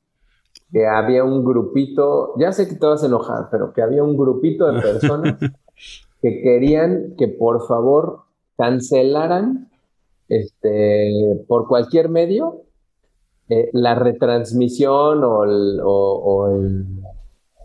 que 0.71 0.85
había 0.85 1.23
un 1.23 1.45
grupito, 1.45 2.33
ya 2.37 2.51
sé 2.51 2.67
que 2.67 2.75
te 2.75 2.85
vas 2.85 3.01
a 3.03 3.05
enojar, 3.07 3.47
pero 3.49 3.71
que 3.71 3.81
había 3.81 4.03
un 4.03 4.17
grupito 4.17 4.69
de 4.71 4.81
personas 4.81 5.37
que 6.21 6.41
querían 6.41 7.15
que 7.17 7.29
por 7.29 7.65
favor 7.65 8.23
cancelaran 8.57 9.69
este, 10.29 11.43
por 11.47 11.67
cualquier 11.67 12.09
medio 12.09 12.61
eh, 13.49 13.69
la 13.73 13.95
retransmisión 13.95 15.23
o 15.23 15.43
el, 15.43 15.79
o, 15.83 15.85
o 15.87 16.55
el, 16.55 16.85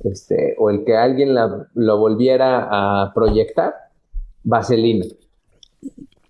este, 0.04 0.54
o 0.58 0.70
el 0.70 0.84
que 0.84 0.96
alguien 0.96 1.34
la- 1.34 1.68
lo 1.74 1.98
volviera 1.98 2.68
a 3.02 3.12
proyectar, 3.14 3.72
Vaselina. 4.44 5.06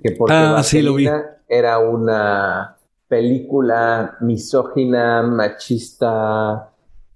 Que 0.02 0.12
porque 0.12 0.34
Ah, 0.34 0.62
sí, 0.62 0.82
lo 0.82 0.94
vi. 0.94 1.04
Vaselina 1.06 1.36
era 1.48 1.78
una 1.80 2.76
película 3.08 4.16
misógina, 4.20 5.22
machista. 5.22 6.68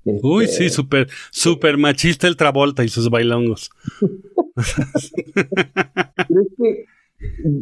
Uy, 0.04 0.44
este, 0.44 0.64
sí, 0.64 0.70
súper, 0.70 1.08
súper 1.30 1.78
machista 1.78 2.26
el 2.26 2.36
Travolta 2.36 2.82
y 2.84 2.88
sus 2.88 3.08
bailongos. 3.08 3.70
Pero 4.54 6.40
es 6.40 6.48
que 6.56 6.84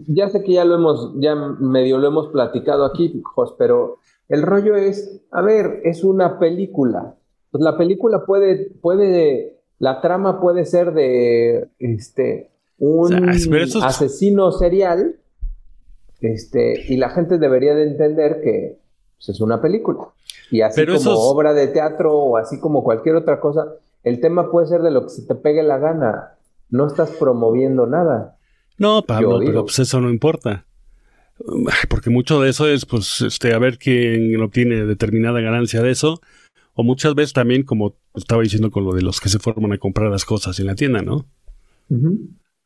ya 0.09 0.29
sé 0.29 0.43
que 0.43 0.53
ya 0.53 0.65
lo 0.65 0.75
hemos, 0.77 1.13
ya 1.21 1.35
medio 1.35 1.99
lo 1.99 2.09
hemos 2.09 2.29
platicado 2.29 2.85
aquí, 2.85 3.21
Jos, 3.35 3.55
pero 3.59 3.99
el 4.29 4.43
rollo 4.43 4.77
es, 4.77 5.23
a 5.31 5.43
ver, 5.43 5.81
es 5.85 6.05
una 6.05 6.39
película. 6.39 7.15
Pues 7.51 7.63
la 7.63 7.77
película 7.77 8.25
puede, 8.25 8.71
puede, 8.81 9.61
la 9.79 10.01
trama 10.01 10.41
puede 10.41 10.65
ser 10.65 10.93
de 10.95 11.69
este 11.79 12.51
un 12.79 13.29
O 13.29 13.33
sea, 13.35 13.87
asesino 13.87 14.51
serial, 14.53 15.17
este, 16.21 16.75
y 16.93 16.97
la 16.97 17.11
gente 17.11 17.39
debería 17.39 17.75
de 17.75 17.85
entender 17.85 18.41
que 18.43 18.79
pues, 19.17 19.29
es 19.31 19.41
una 19.41 19.61
película. 19.61 20.09
Y 20.51 20.61
así 20.63 20.81
Pero 20.81 20.95
como 20.95 21.01
esos- 21.01 21.19
obra 21.21 21.53
de 21.55 21.69
teatro 21.69 22.17
o 22.17 22.37
así 22.37 22.61
como 22.61 22.85
cualquier 22.85 23.17
otra 23.17 23.41
cosa, 23.41 23.75
el 24.03 24.21
tema 24.21 24.51
puede 24.51 24.67
ser 24.67 24.83
de 24.83 24.91
lo 24.91 25.03
que 25.05 25.11
se 25.11 25.27
te 25.27 25.35
pegue 25.35 25.63
la 25.63 25.79
gana. 25.79 26.35
No 26.71 26.87
estás 26.87 27.11
promoviendo 27.13 27.87
nada. 27.87 28.37
No, 28.79 29.03
Pablo, 29.03 29.41
pero 29.45 29.65
pues 29.65 29.79
eso 29.79 30.01
no 30.01 30.11
importa. 30.11 30.67
Porque 31.89 32.11
mucho 32.11 32.41
de 32.41 32.51
eso 32.51 32.69
es, 32.69 32.87
pues, 32.87 33.21
este, 33.21 33.53
a 33.53 33.59
ver 33.59 33.79
quién 33.79 34.41
obtiene 34.41 34.85
determinada 34.85 35.41
ganancia 35.41 35.83
de 35.83 35.91
eso. 35.91 36.21
O 36.75 36.85
muchas 36.85 37.15
veces 37.15 37.33
también, 37.33 37.65
como 37.65 37.97
estaba 38.15 38.43
diciendo 38.43 38.71
con 38.71 38.85
lo 38.85 38.95
de 38.95 39.03
los 39.03 39.21
que 39.21 39.29
se 39.29 39.39
forman 39.39 39.73
a 39.73 39.79
comprar 39.79 40.11
las 40.11 40.25
cosas 40.25 40.59
en 40.59 40.67
la 40.67 40.75
tienda, 40.75 41.03
¿no? 41.03 41.27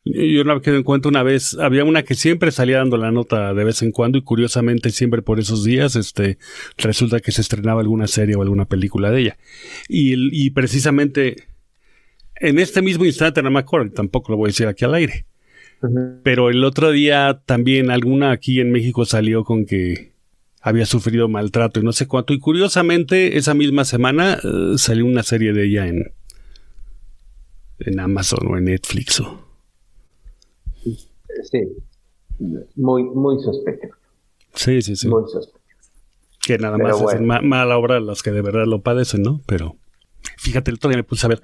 Yo 0.04 0.42
una 0.42 0.54
vez 0.54 0.62
que 0.62 0.70
me 0.70 0.84
cuenta 0.84 1.08
una 1.08 1.24
vez, 1.24 1.58
había 1.58 1.84
una 1.84 2.04
que 2.04 2.14
siempre 2.14 2.52
salía 2.52 2.78
dando 2.78 2.96
la 2.96 3.10
nota 3.10 3.52
de 3.54 3.64
vez 3.64 3.82
en 3.82 3.90
cuando 3.90 4.18
y 4.18 4.22
curiosamente 4.22 4.90
siempre 4.90 5.20
por 5.20 5.40
esos 5.40 5.64
días, 5.64 5.96
este, 5.96 6.38
resulta 6.76 7.18
que 7.18 7.32
se 7.32 7.40
estrenaba 7.40 7.80
alguna 7.80 8.06
serie 8.06 8.36
o 8.36 8.42
alguna 8.42 8.66
película 8.66 9.10
de 9.10 9.20
ella. 9.22 9.38
Y, 9.88 10.14
y 10.30 10.50
precisamente 10.50 11.48
en 12.36 12.60
este 12.60 12.82
mismo 12.82 13.04
instante, 13.04 13.42
no 13.42 13.50
me 13.50 13.58
acuerdo, 13.58 13.90
tampoco 13.92 14.30
lo 14.30 14.38
voy 14.38 14.48
a 14.48 14.52
decir 14.52 14.68
aquí 14.68 14.84
al 14.84 14.94
aire, 14.94 15.26
Pero 16.22 16.48
el 16.50 16.64
otro 16.64 16.90
día 16.90 17.42
también 17.46 17.90
alguna 17.90 18.30
aquí 18.32 18.60
en 18.60 18.72
México 18.72 19.04
salió 19.04 19.44
con 19.44 19.66
que 19.66 20.12
había 20.60 20.86
sufrido 20.86 21.28
maltrato 21.28 21.80
y 21.80 21.82
no 21.84 21.92
sé 21.92 22.06
cuánto. 22.08 22.32
Y 22.32 22.38
curiosamente, 22.40 23.36
esa 23.36 23.54
misma 23.54 23.84
semana 23.84 24.38
eh, 24.42 24.74
salió 24.78 25.04
una 25.06 25.22
serie 25.22 25.52
de 25.52 25.66
ella 25.66 25.86
en, 25.86 26.12
en 27.78 28.00
Amazon 28.00 28.46
o 28.52 28.56
en 28.56 28.64
Netflix. 28.64 29.20
O, 29.20 29.44
Sí. 31.42 31.60
Muy, 32.76 33.02
muy 33.04 33.42
sospechoso. 33.42 33.94
sí, 34.54 34.82
sí, 34.82 34.96
sí. 34.96 35.06
Muy 35.08 35.22
sospechoso. 35.30 35.60
Que 36.44 36.58
nada 36.58 36.76
Pero 36.76 36.88
más 36.88 36.96
bueno. 37.02 37.08
hacen 37.10 37.26
ma- 37.26 37.40
mala 37.42 37.76
obra 37.76 38.00
las 38.00 38.22
que 38.22 38.30
de 38.30 38.40
verdad 38.42 38.66
lo 38.66 38.80
padecen, 38.80 39.22
¿no? 39.22 39.40
Pero 39.46 39.76
fíjate, 40.38 40.70
el 40.70 40.76
otro 40.76 40.88
día 40.90 40.96
me 40.98 41.04
puse 41.04 41.26
a 41.26 41.28
ver, 41.28 41.42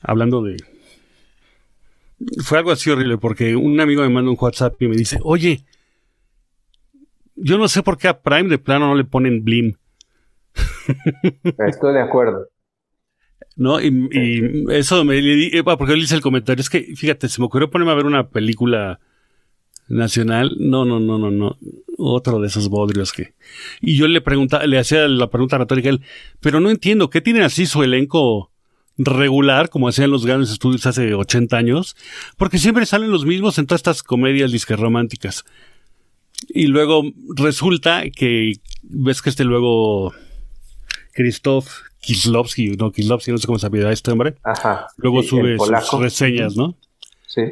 hablando 0.00 0.42
de... 0.42 0.56
Fue 2.42 2.58
algo 2.58 2.70
así 2.70 2.90
horrible 2.90 3.18
porque 3.18 3.56
un 3.56 3.80
amigo 3.80 4.02
me 4.02 4.08
manda 4.08 4.30
un 4.30 4.36
WhatsApp 4.40 4.80
y 4.80 4.88
me 4.88 4.96
dice, 4.96 5.18
oye, 5.22 5.64
yo 7.36 7.58
no 7.58 7.68
sé 7.68 7.82
por 7.82 7.98
qué 7.98 8.08
a 8.08 8.20
Prime 8.22 8.48
de 8.48 8.58
plano 8.58 8.88
no 8.88 8.94
le 8.94 9.04
ponen 9.04 9.44
Blim. 9.44 9.74
Estoy 11.66 11.94
de 11.94 12.00
acuerdo. 12.00 12.48
¿No? 13.56 13.80
Y, 13.80 14.08
y 14.12 14.64
eso 14.72 15.04
me 15.04 15.20
le 15.20 15.34
di- 15.36 15.62
porque 15.62 15.92
él 15.92 16.02
hice 16.02 16.14
el 16.14 16.20
comentario. 16.20 16.60
Es 16.60 16.70
que, 16.70 16.94
fíjate, 16.96 17.28
se 17.28 17.40
me 17.40 17.46
ocurrió 17.46 17.70
ponerme 17.70 17.92
a 17.92 17.96
ver 17.96 18.06
una 18.06 18.28
película 18.28 19.00
nacional. 19.88 20.56
No, 20.58 20.84
no, 20.84 21.00
no, 21.00 21.18
no, 21.18 21.30
no. 21.30 21.56
Otro 21.98 22.40
de 22.40 22.48
esos 22.48 22.68
bodrios 22.68 23.12
que. 23.12 23.34
Y 23.80 23.96
yo 23.96 24.08
le 24.08 24.20
preguntaba, 24.20 24.66
le 24.66 24.78
hacía 24.78 25.06
la 25.08 25.30
pregunta 25.30 25.58
retórica 25.58 25.88
a 25.88 25.92
él, 25.92 26.02
pero 26.40 26.60
no 26.60 26.70
entiendo, 26.70 27.10
¿qué 27.10 27.20
tienen 27.20 27.42
así 27.42 27.66
su 27.66 27.82
elenco 27.82 28.50
regular, 28.96 29.70
como 29.70 29.88
hacían 29.88 30.10
los 30.10 30.24
grandes 30.24 30.50
estudios 30.50 30.86
hace 30.86 31.14
80 31.14 31.56
años? 31.56 31.96
Porque 32.36 32.58
siempre 32.58 32.86
salen 32.86 33.10
los 33.10 33.24
mismos 33.24 33.58
en 33.58 33.66
todas 33.66 33.80
estas 33.80 34.02
comedias 34.02 34.52
disque 34.52 34.76
románticas. 34.76 35.44
Y 36.48 36.66
luego 36.66 37.02
resulta 37.36 38.04
que 38.10 38.54
ves 38.82 39.22
que 39.22 39.30
este 39.30 39.44
luego 39.44 40.12
Christoph 41.12 41.68
Kislovsky, 42.00 42.76
no 42.76 42.92
Kislovsky, 42.92 43.30
no 43.32 43.38
sé 43.38 43.46
cómo 43.46 43.58
se 43.58 43.66
apellida 43.66 43.92
este 43.92 44.10
hombre, 44.10 44.34
Ajá. 44.42 44.88
luego 44.98 45.22
Sí, 45.22 45.28
sube 45.28 45.56
sus 45.58 46.00
reseñas, 46.00 46.56
¿no? 46.56 46.76
Sí. 47.26 47.42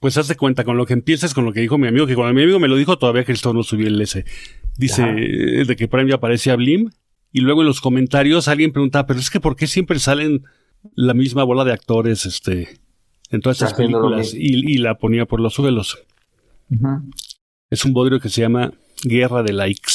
Pues 0.00 0.18
haz 0.18 0.28
de 0.28 0.36
cuenta, 0.36 0.64
con 0.64 0.76
lo 0.76 0.84
que 0.84 0.92
empieces, 0.92 1.32
con 1.32 1.44
lo 1.44 1.52
que 1.52 1.60
dijo 1.60 1.78
mi 1.78 1.86
amigo, 1.86 2.06
que 2.06 2.14
cuando 2.14 2.34
mi 2.34 2.42
amigo 2.42 2.58
me 2.58 2.68
lo 2.68 2.76
dijo, 2.76 2.98
todavía 2.98 3.24
Christoph 3.24 3.54
no 3.54 3.62
subió 3.62 3.86
el 3.86 4.00
S. 4.00 4.24
Dice 4.76 5.02
Ajá. 5.02 5.14
de 5.14 5.76
que 5.76 5.88
Prime 5.88 6.10
ya 6.10 6.16
aparecía 6.16 6.56
Blim, 6.56 6.90
y 7.32 7.40
luego 7.40 7.62
en 7.62 7.68
los 7.68 7.80
comentarios 7.80 8.48
alguien 8.48 8.72
preguntaba, 8.72 9.06
pero 9.06 9.20
es 9.20 9.30
que 9.30 9.40
¿por 9.40 9.56
qué 9.56 9.66
siempre 9.66 9.98
salen 9.98 10.44
la 10.94 11.14
misma 11.14 11.44
bola 11.44 11.64
de 11.64 11.72
actores 11.72 12.26
este, 12.26 12.78
en 13.30 13.40
todas 13.40 13.58
estas 13.60 13.74
películas? 13.74 14.34
Y, 14.34 14.72
y 14.74 14.78
la 14.78 14.96
ponía 14.98 15.26
por 15.26 15.40
los 15.40 15.54
suelos. 15.54 15.98
Es 17.70 17.84
un 17.84 17.92
bodrio 17.92 18.20
que 18.20 18.28
se 18.28 18.40
llama 18.40 18.72
Guerra 19.02 19.42
de 19.42 19.52
Likes, 19.52 19.92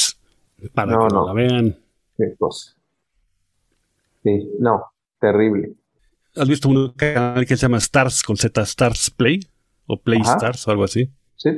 para 0.74 0.92
No, 0.92 1.06
que 1.08 1.14
no 1.14 1.20
no. 1.20 1.26
la 1.26 1.32
vean. 1.32 1.76
Qué 2.16 2.34
cosa. 2.38 2.74
Sí, 4.22 4.48
no, 4.58 4.82
terrible. 5.20 5.74
¿Has 6.36 6.48
visto 6.48 6.68
un 6.68 6.90
canal 6.92 7.46
que 7.46 7.56
se 7.56 7.62
llama 7.62 7.78
Stars 7.78 8.22
con 8.22 8.36
Z 8.36 8.60
Stars 8.62 9.10
Play? 9.10 9.40
O 9.86 9.96
Play 10.00 10.20
Ajá. 10.20 10.34
Stars 10.34 10.68
o 10.68 10.70
algo 10.70 10.84
así. 10.84 11.08
Sí. 11.36 11.50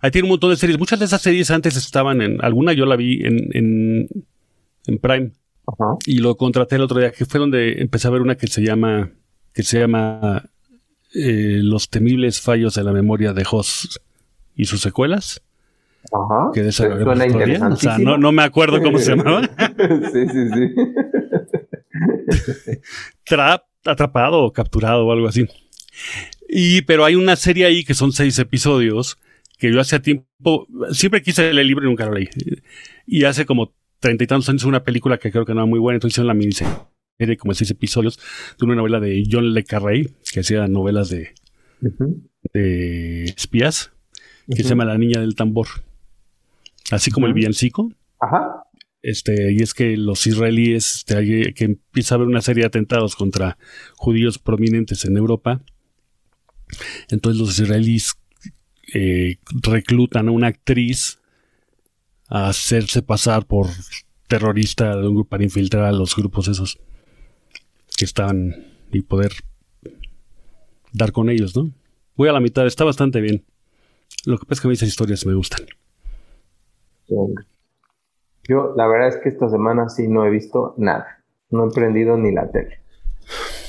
Ahí 0.00 0.10
tiene 0.10 0.26
un 0.26 0.30
montón 0.30 0.50
de 0.50 0.56
series. 0.56 0.78
Muchas 0.78 0.98
de 0.98 1.06
esas 1.06 1.20
series 1.22 1.50
antes 1.50 1.76
estaban 1.76 2.20
en. 2.22 2.42
Alguna 2.44 2.72
yo 2.74 2.86
la 2.86 2.96
vi 2.96 3.24
en, 3.24 3.48
en, 3.56 4.08
en 4.86 4.98
Prime. 4.98 5.32
Ajá. 5.66 5.96
Y 6.06 6.18
lo 6.18 6.36
contraté 6.36 6.76
el 6.76 6.82
otro 6.82 6.98
día, 6.98 7.12
que 7.12 7.24
fue 7.24 7.40
donde 7.40 7.80
empecé 7.80 8.08
a 8.08 8.10
ver 8.10 8.22
una 8.22 8.36
que 8.36 8.46
se 8.46 8.62
llama. 8.62 9.10
que 9.52 9.62
se 9.62 9.80
llama 9.80 10.44
eh, 11.14 11.60
Los 11.62 11.88
temibles 11.88 12.40
fallos 12.40 12.74
de 12.74 12.84
la 12.84 12.92
memoria 12.92 13.32
de 13.32 13.44
Hoss 13.50 14.00
y 14.56 14.64
sus 14.64 14.80
secuelas. 14.80 15.42
Ajá. 16.12 16.50
Que 16.52 16.62
de 16.62 16.70
esa 16.70 16.84
Suena. 16.84 17.68
O 17.68 17.76
sea, 17.76 17.98
no, 17.98 18.18
no 18.18 18.32
me 18.32 18.42
acuerdo 18.42 18.82
cómo 18.82 18.98
se 18.98 19.14
llamaba. 19.16 19.42
sí, 20.12 20.28
sí, 20.28 20.48
sí. 20.48 20.74
Trap, 23.24 23.62
atrapado 23.84 24.42
o 24.42 24.52
capturado 24.52 25.06
o 25.06 25.12
algo 25.12 25.28
así. 25.28 25.46
Y, 26.48 26.82
pero 26.82 27.04
hay 27.04 27.14
una 27.14 27.36
serie 27.36 27.66
ahí 27.66 27.84
que 27.84 27.94
son 27.94 28.12
seis 28.12 28.38
episodios 28.38 29.18
que 29.58 29.72
yo 29.72 29.80
hace 29.80 30.00
tiempo, 30.00 30.66
siempre 30.90 31.22
quise 31.22 31.42
leer 31.42 31.60
el 31.60 31.66
libro 31.68 31.84
y 31.84 31.88
nunca 31.88 32.06
lo 32.06 32.14
leí. 32.14 32.28
Y 33.06 33.24
hace 33.24 33.46
como 33.46 33.72
treinta 34.02 34.24
y 34.24 34.26
tantos 34.26 34.48
años 34.48 34.64
una 34.64 34.82
película 34.82 35.16
que 35.16 35.30
creo 35.30 35.46
que 35.46 35.54
no 35.54 35.60
era 35.60 35.66
muy 35.66 35.78
buena, 35.78 35.96
entonces 35.96 36.14
hicieron 36.14 36.26
la 36.26 36.34
miniserie 36.34 37.36
como 37.38 37.52
de 37.52 37.56
seis 37.56 37.70
episodios 37.70 38.18
de 38.58 38.66
una 38.66 38.74
novela 38.74 38.98
de 38.98 39.22
John 39.30 39.54
Le 39.54 39.64
Carré, 39.64 40.10
que 40.32 40.40
hacía 40.40 40.66
novelas 40.66 41.08
de, 41.08 41.32
de 42.52 43.24
espías, 43.24 43.92
que 44.48 44.62
se 44.62 44.70
llama 44.70 44.84
La 44.84 44.98
Niña 44.98 45.20
del 45.20 45.36
Tambor. 45.36 45.68
Así 46.90 47.12
como 47.12 47.28
el 47.28 47.32
villancico. 47.32 47.92
Ajá. 48.18 48.64
Este, 49.02 49.52
y 49.52 49.58
es 49.62 49.72
que 49.72 49.96
los 49.96 50.26
israelíes, 50.26 50.96
este, 50.96 51.54
que 51.54 51.64
empieza 51.64 52.14
a 52.14 52.16
haber 52.16 52.28
una 52.28 52.42
serie 52.42 52.62
de 52.62 52.66
atentados 52.66 53.14
contra 53.14 53.56
judíos 53.94 54.38
prominentes 54.38 55.04
en 55.04 55.16
Europa. 55.16 55.62
Entonces 57.08 57.40
los 57.40 57.56
israelíes 57.58 58.14
eh, 58.94 59.36
reclutan 59.62 60.28
a 60.28 60.32
una 60.32 60.48
actriz 60.48 61.20
a 62.28 62.48
hacerse 62.48 63.02
pasar 63.02 63.46
por 63.46 63.66
terrorista 64.28 64.96
de 64.96 65.06
un 65.06 65.14
grupo 65.14 65.30
para 65.30 65.44
infiltrar 65.44 65.84
a 65.84 65.92
los 65.92 66.16
grupos 66.16 66.48
esos 66.48 66.78
que 67.96 68.04
estaban 68.04 68.66
y 68.90 69.02
poder 69.02 69.32
dar 70.92 71.12
con 71.12 71.30
ellos, 71.30 71.56
¿no? 71.56 71.70
Voy 72.16 72.28
a 72.28 72.32
la 72.32 72.40
mitad, 72.40 72.66
está 72.66 72.84
bastante 72.84 73.20
bien. 73.20 73.44
Lo 74.24 74.38
que 74.38 74.44
pasa 74.44 74.54
es 74.54 74.60
que 74.60 74.66
a 74.66 74.70
mí 74.70 74.74
esas 74.74 74.88
historias 74.88 75.26
me 75.26 75.34
gustan. 75.34 75.66
Yo, 78.48 78.74
la 78.76 78.86
verdad 78.86 79.08
es 79.08 79.16
que 79.18 79.28
esta 79.28 79.48
semana 79.48 79.88
sí 79.88 80.08
no 80.08 80.24
he 80.26 80.30
visto 80.30 80.74
nada. 80.76 81.22
No 81.50 81.68
he 81.68 81.70
prendido 81.70 82.16
ni 82.16 82.32
la 82.32 82.50
tele. 82.50 82.80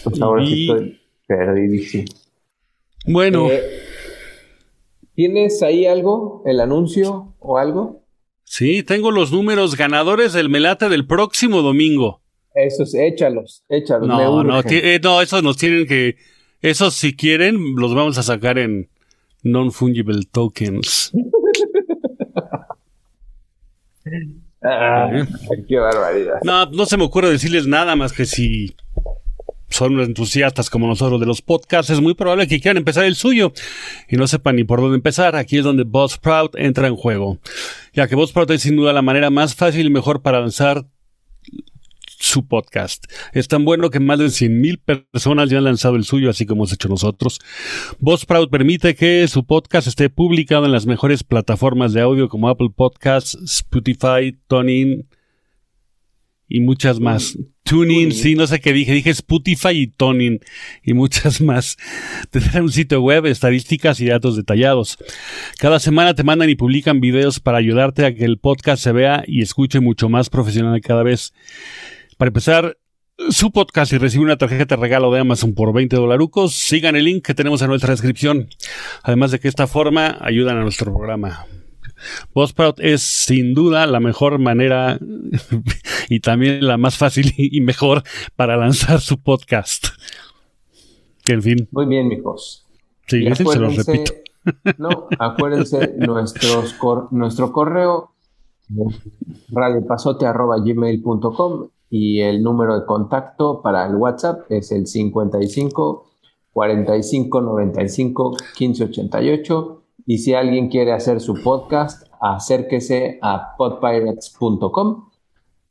Pues 0.04 0.22
ahora 0.22 0.46
sí 0.46 0.70
estoy 0.70 1.02
perdidísimo. 1.28 2.06
Bueno. 3.06 3.50
Eh, 3.50 3.62
¿Tienes 5.16 5.62
ahí 5.62 5.86
algo? 5.86 6.42
¿El 6.46 6.60
anuncio 6.60 7.36
o 7.40 7.58
algo? 7.58 8.03
Sí, 8.56 8.84
tengo 8.84 9.10
los 9.10 9.32
números 9.32 9.76
ganadores 9.76 10.32
del 10.32 10.48
Melate 10.48 10.88
del 10.88 11.08
próximo 11.08 11.64
domingo. 11.64 12.22
Esos, 12.54 12.94
échalos, 12.94 13.64
échalos. 13.68 14.08
No, 14.08 14.44
no, 14.44 14.62
eh, 14.64 15.00
no, 15.02 15.22
esos 15.24 15.42
nos 15.42 15.58
tienen 15.58 15.88
que. 15.88 16.18
Esos, 16.62 16.94
si 16.94 17.16
quieren, 17.16 17.58
los 17.76 17.96
vamos 17.96 18.20
a 18.20 18.22
sacar 18.22 18.60
en 18.60 18.90
non-fungible 19.42 20.22
tokens. 20.32 21.12
Ah, 24.66 25.10
Eh. 25.12 25.26
qué 25.68 25.78
barbaridad. 25.78 26.36
No, 26.44 26.68
no 26.68 26.86
se 26.86 26.96
me 26.96 27.04
ocurre 27.04 27.30
decirles 27.30 27.68
nada 27.68 27.96
más 27.98 28.14
que 28.14 28.26
si 28.26 28.76
son 29.68 30.00
entusiastas 30.00 30.70
como 30.70 30.88
nosotros 30.88 31.20
de 31.20 31.26
los 31.26 31.42
podcasts, 31.42 31.90
es 31.92 32.00
muy 32.00 32.14
probable 32.14 32.48
que 32.48 32.62
quieran 32.62 32.78
empezar 32.78 33.04
el 33.06 33.16
suyo 33.16 33.52
y 34.08 34.16
no 34.16 34.28
sepan 34.28 34.56
ni 34.56 34.64
por 34.64 34.80
dónde 34.80 34.96
empezar. 34.96 35.36
Aquí 35.36 35.58
es 35.58 35.64
donde 35.64 35.84
Buzzsprout 35.84 36.56
entra 36.56 36.88
en 36.88 36.96
juego, 36.96 37.40
ya 37.94 38.08
que 38.08 38.16
Buzzsprout 38.16 38.50
es 38.52 38.62
sin 38.62 38.76
duda 38.76 38.94
la 38.94 39.02
manera 39.02 39.30
más 39.30 39.56
fácil 39.56 39.86
y 39.86 39.90
mejor 39.90 40.22
para 40.22 40.40
lanzar 40.40 40.88
su 42.24 42.48
podcast. 42.48 43.06
Es 43.34 43.48
tan 43.48 43.66
bueno 43.66 43.90
que 43.90 44.00
más 44.00 44.18
de 44.18 44.26
100.000 44.26 45.06
personas 45.12 45.50
ya 45.50 45.58
han 45.58 45.66
lanzado 45.66 45.96
el 45.96 46.06
suyo, 46.06 46.30
así 46.30 46.46
como 46.46 46.62
hemos 46.62 46.74
hecho 46.74 46.88
nosotros. 46.88 47.40
Buzzsprout 48.00 48.50
permite 48.50 48.96
que 48.96 49.28
su 49.28 49.46
podcast 49.46 49.88
esté 49.88 50.10
publicado 50.10 50.66
en 50.66 50.72
las 50.72 50.86
mejores 50.86 51.24
plataformas 51.24 51.94
de 51.94 52.02
audio 52.02 52.30
como 52.30 52.48
Apple 52.48 52.70
Podcasts, 52.76 53.38
Spotify, 53.44 54.38
TuneIn 54.48 55.08
y 56.48 56.60
muchas 56.62 57.00
más. 57.00 57.38
TuneIn, 57.74 58.12
sí, 58.12 58.36
no 58.36 58.46
sé 58.46 58.62
qué 58.62 58.72
dije, 58.72 58.94
dije 58.94 59.10
Spotify 59.10 59.70
y 59.70 59.88
TuneIn 59.88 60.42
y 60.84 60.94
muchas 60.94 61.42
más. 61.42 61.76
Tendrán 62.30 62.66
un 62.66 62.72
sitio 62.72 63.02
web, 63.02 63.26
estadísticas 63.26 64.00
y 64.00 64.06
datos 64.06 64.36
detallados. 64.36 65.00
Cada 65.58 65.80
semana 65.80 66.14
te 66.14 66.24
mandan 66.24 66.52
y 66.52 66.56
publican 66.56 67.02
videos 67.02 67.40
para 67.40 67.58
ayudarte 67.58 68.06
a 68.06 68.14
que 68.14 68.26
el 68.26 68.38
podcast 68.38 68.84
se 68.84 68.92
vea 68.92 69.24
y 69.26 69.42
escuche 69.42 69.80
mucho 69.80 70.08
más 70.08 70.30
profesional 70.30 70.80
cada 70.82 71.02
vez. 71.02 71.34
Para 72.18 72.30
empezar, 72.30 72.78
su 73.32 73.52
podcast 73.52 73.92
y 73.92 73.98
recibir 73.98 74.26
una 74.26 74.38
tarjeta 74.38 74.76
de 74.76 74.82
regalo 74.82 75.12
de 75.12 75.22
Amazon 75.22 75.56
por 75.56 75.74
20 75.74 75.96
dolarucos, 75.96 76.54
sigan 76.54 76.96
el 76.96 77.06
link 77.06 77.26
que 77.26 77.34
tenemos 77.34 77.64
en 77.64 77.70
nuestra 77.70 77.90
descripción. 77.90 78.50
Además 79.02 79.32
de 79.32 79.40
que 79.40 79.48
esta 79.48 79.66
forma 79.66 80.20
ayudan 80.22 80.58
a 80.58 80.62
nuestro 80.62 80.94
programa. 80.94 81.48
Buzzsprout 82.34 82.80
es 82.80 83.02
sin 83.02 83.54
duda 83.54 83.86
la 83.88 84.00
mejor 84.00 84.40
manera 84.40 85.00
y 86.10 86.20
también 86.20 86.66
la 86.66 86.78
más 86.78 86.98
fácil 86.98 87.34
y 87.38 87.62
mejor 87.62 88.04
para 88.36 88.58
lanzar 88.58 89.00
su 89.02 89.22
podcast. 89.22 89.88
En 91.28 91.42
fin. 91.42 91.68
Muy 91.72 91.86
bien, 91.86 92.08
mijos. 92.08 92.66
Sí, 93.08 93.24
se 93.24 93.30
lo 93.44 93.52
acuérdense- 93.70 93.86
repito. 93.86 94.14
No, 94.78 95.08
acuérdense, 95.20 95.94
nuestros 96.00 96.74
cor- 96.74 97.08
nuestro 97.12 97.54
correo 97.54 98.12
radiopasote.gmail.com 99.50 101.70
y 101.90 102.20
el 102.22 102.42
número 102.44 102.80
de 102.80 102.86
contacto 102.86 103.62
para 103.62 103.86
el 103.88 103.96
WhatsApp 103.96 104.50
es 104.52 104.72
el 104.72 104.88
55 104.88 106.10
45 106.52 107.42
95 107.42 108.38
15 108.56 108.84
88 108.86 109.83
y 110.06 110.18
si 110.20 110.34
alguien 110.34 110.70
quiere 110.70 110.92
hacer 110.92 111.20
su 111.22 111.42
podcast, 111.44 112.08
acérquese 112.22 113.20
a 113.22 113.56
podpirates.com. 113.58 115.10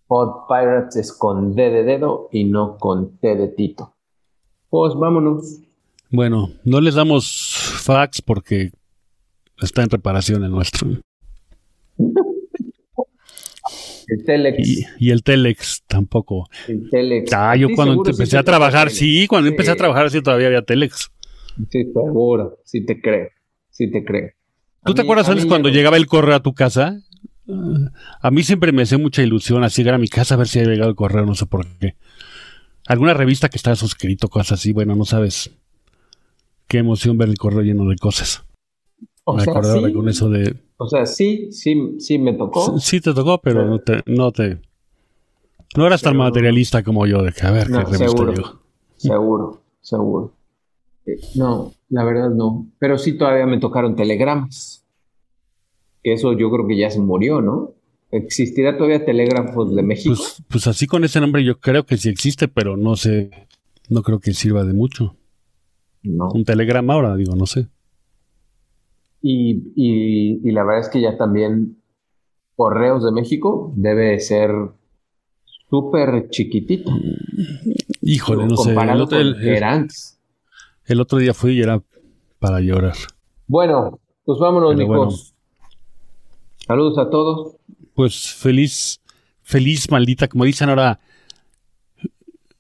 Podpirates 0.07 0.97
es 0.97 1.13
con 1.13 1.55
D 1.55 1.71
de 1.71 1.85
dedo 1.85 2.29
y 2.33 2.45
no 2.45 2.77
con 2.79 3.17
T 3.19 3.35
de 3.37 3.49
Tito. 3.49 3.95
Pues 4.69 4.95
vámonos. 4.95 5.59
Bueno, 6.11 6.51
no 6.65 6.81
les 6.81 6.95
damos 6.95 7.81
fax 7.85 8.21
porque 8.23 8.71
está 9.61 9.83
en 9.83 9.91
reparación 9.91 10.45
el 10.45 10.51
nuestro. 10.51 10.89
El 14.09 14.25
Telex. 14.25 14.59
Y, 14.69 14.85
y 14.99 15.11
el 15.11 15.23
Telex 15.23 15.85
tampoco. 15.87 16.47
El 16.69 16.91
Telex. 16.91 17.33
Ah, 17.33 17.57
yo 17.57 17.69
Sí, 17.69 17.75
cuando 17.75 18.05
sí 18.05 18.11
empecé 18.11 18.37
a 18.37 18.43
trabajar, 18.43 18.91
sí, 18.91 19.27
cuando 19.29 19.49
Sí. 19.49 19.53
empecé 19.53 19.71
a 19.71 19.77
trabajar 19.77 20.11
sí 20.11 20.21
todavía 20.21 20.49
había 20.49 20.63
Telex. 20.63 21.11
Sí, 21.71 21.85
seguro. 21.85 22.59
Sí 22.65 22.85
te 22.85 23.01
creo. 23.01 23.29
Sí 23.73 23.91
te 23.91 24.05
creo. 24.05 24.31
A 24.83 24.87
¿Tú 24.87 24.95
te 24.95 25.03
mí- 25.03 25.07
acuerdas 25.07 25.27
a 25.29 25.33
antes 25.33 25.45
mí 25.45 25.49
cuando 25.49 25.69
llegaba 25.69 25.97
el 25.97 26.07
correo 26.07 26.37
a 26.37 26.41
tu 26.43 26.55
casa? 26.55 27.01
A 28.21 28.31
mí 28.31 28.43
siempre 28.45 28.71
me 28.73 28.83
hacía 28.83 28.99
mucha 28.99 29.23
ilusión 29.23 29.65
así 29.65 29.83
llegar 29.83 29.95
a 29.97 29.99
mi 29.99 30.07
casa 30.09 30.35
a 30.35 30.39
ver 30.39 30.47
si 30.47 30.61
había 30.61 30.73
llegado 30.73 30.91
el 30.91 30.97
correo, 30.97 31.27
no 31.27 31.35
sé 31.35 31.47
por 31.47 31.67
qué. 31.79 31.97
Alguna 32.87 33.15
revista 33.15 33.49
que 33.49 33.57
estaba 33.57 33.75
suscrito, 33.77 34.29
cosas 34.29 34.61
así, 34.61 34.73
bueno, 34.73 34.95
no 34.95 35.05
sabes 35.05 35.51
qué 36.69 36.79
emoción 36.79 37.19
ver 37.19 37.29
el 37.29 37.39
correo 37.39 37.63
lleno 37.63 37.85
de 37.89 37.97
cosas. 37.97 38.45
O 39.25 39.37
me 39.37 39.43
sea, 39.45 39.53
acordaba 39.53 39.87
sí, 39.89 39.93
con 39.95 40.09
eso 40.09 40.29
de... 40.31 40.57
o 40.77 40.89
sea, 40.89 41.07
sí, 41.07 41.51
sí, 41.53 41.95
sí 41.99 42.19
me 42.19 42.33
tocó. 42.35 42.79
Sí 42.81 43.01
te 43.01 43.13
tocó, 43.15 43.41
pero 43.41 43.67
no 43.67 43.79
te... 43.79 44.03
No, 44.07 44.33
te, 44.33 44.59
no 45.77 45.87
eras 45.87 46.03
tan 46.03 46.17
materialista 46.17 46.83
como 46.83 47.07
yo, 47.07 47.23
de 47.23 47.33
que 47.33 47.47
a 47.47 47.51
ver 47.51 47.71
No, 47.71 47.79
qué 47.79 47.85
revista 47.85 48.07
seguro. 48.09 48.33
llegó. 48.33 48.61
Seguro, 48.97 49.63
seguro. 49.81 50.35
Eh, 51.07 51.19
No, 51.37 51.73
la 51.93 52.05
verdad 52.05 52.31
no. 52.31 52.67
Pero 52.79 52.99
sí 52.99 53.17
todavía 53.17 53.47
me 53.47 53.59
tocaron 53.61 53.95
telegramas. 53.95 54.85
Eso 56.03 56.33
yo 56.33 56.51
creo 56.51 56.67
que 56.67 56.77
ya 56.77 56.91
se 56.91 57.01
murió, 57.01 57.41
¿no? 57.41 57.75
¿Existirá 58.11 58.77
todavía 58.77 59.05
Telégrafos 59.05 59.75
de 59.75 59.83
México? 59.83 60.15
Pues, 60.17 60.43
pues 60.49 60.67
así 60.67 60.87
con 60.87 61.05
ese 61.05 61.21
nombre 61.21 61.45
yo 61.45 61.61
creo 61.61 61.87
que 61.87 61.97
sí 61.97 62.09
existe, 62.09 62.49
pero 62.49 62.77
no 62.77 62.97
sé, 62.97 63.31
no 63.89 64.03
creo 64.03 64.19
que 64.21 64.35
sirva 64.35 64.65
de 64.65 64.73
mucho. 64.75 65.17
no. 66.03 66.29
Un 66.33 66.45
telegrama 66.45 66.95
ahora, 66.95 67.15
digo, 67.17 67.37
no 67.37 67.47
sé. 67.47 67.69
Y, 69.23 69.73
y, 69.77 70.41
y 70.49 70.51
la 70.53 70.65
verdad 70.65 70.81
es 70.81 70.89
que 70.89 71.01
ya 71.01 71.17
también 71.17 71.79
Correos 72.57 73.05
de 73.05 73.13
México 73.13 73.73
debe 73.77 74.19
ser 74.19 74.51
súper 75.71 76.29
chiquitito. 76.31 76.91
Híjole, 78.03 78.47
no 78.47 78.57
sé. 78.57 78.71
El 78.71 78.75
comparado 78.77 79.05
otro, 79.05 79.19
con 79.19 79.27
el- 79.27 79.35
el-. 79.37 79.89
El 80.87 81.01
otro 81.01 81.19
día 81.19 81.35
fui 81.35 81.53
y 81.53 81.63
era 81.63 81.83
para 82.39 82.61
llorar. 82.61 82.95
Bueno, 83.47 84.01
pues 84.25 84.39
vámonos, 84.39 84.75
Pero 84.75 84.89
mijos. 84.89 85.35
Saludos 86.67 86.99
a 86.99 87.11
todos. 87.11 87.57
Pues 87.95 88.35
feliz, 88.35 89.01
feliz 89.43 89.91
maldita, 89.91 90.29
como 90.29 90.45
dicen 90.45 90.69
ahora, 90.69 91.01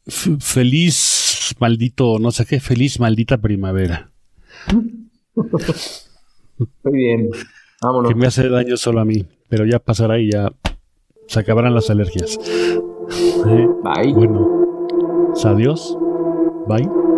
feliz 0.06 1.54
maldito, 1.58 2.18
no 2.18 2.30
sé 2.30 2.46
qué, 2.46 2.60
feliz 2.60 3.00
maldita 3.00 3.38
primavera. 3.38 4.10
Muy 6.84 6.92
bien. 6.92 7.30
Vámonos. 7.80 8.10
Que 8.10 8.14
me 8.14 8.26
hace 8.26 8.48
daño 8.48 8.76
solo 8.76 9.00
a 9.00 9.04
mí, 9.04 9.24
pero 9.48 9.64
ya 9.66 9.78
pasará 9.78 10.18
y 10.18 10.30
ya 10.30 10.52
se 11.26 11.40
acabarán 11.40 11.74
las 11.74 11.90
alergias. 11.90 12.38
Bye. 13.44 14.12
Bueno, 14.12 14.62
adiós. 15.44 15.96
Bye. 16.68 17.11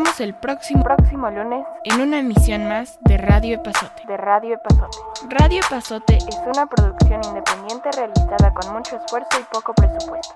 Esperamos 0.00 0.20
el 0.20 0.34
próximo 0.34 0.82
Próximo 0.82 1.30
lunes 1.30 1.66
en 1.84 2.00
una 2.00 2.18
emisión 2.20 2.66
más 2.68 2.98
de 3.02 3.18
Radio 3.18 3.56
Epazote. 3.56 4.02
de 4.06 4.16
Radio 4.16 4.54
Epazote. 4.54 4.98
Radio 5.28 5.60
Epazote 5.60 6.16
Es 6.16 6.40
una 6.54 6.66
producción 6.66 7.20
independiente 7.24 7.90
realizada 7.92 8.52
con 8.54 8.72
mucho 8.72 8.96
esfuerzo 8.96 9.40
y 9.40 9.44
poco 9.52 9.74
presupuesto. 9.74 10.34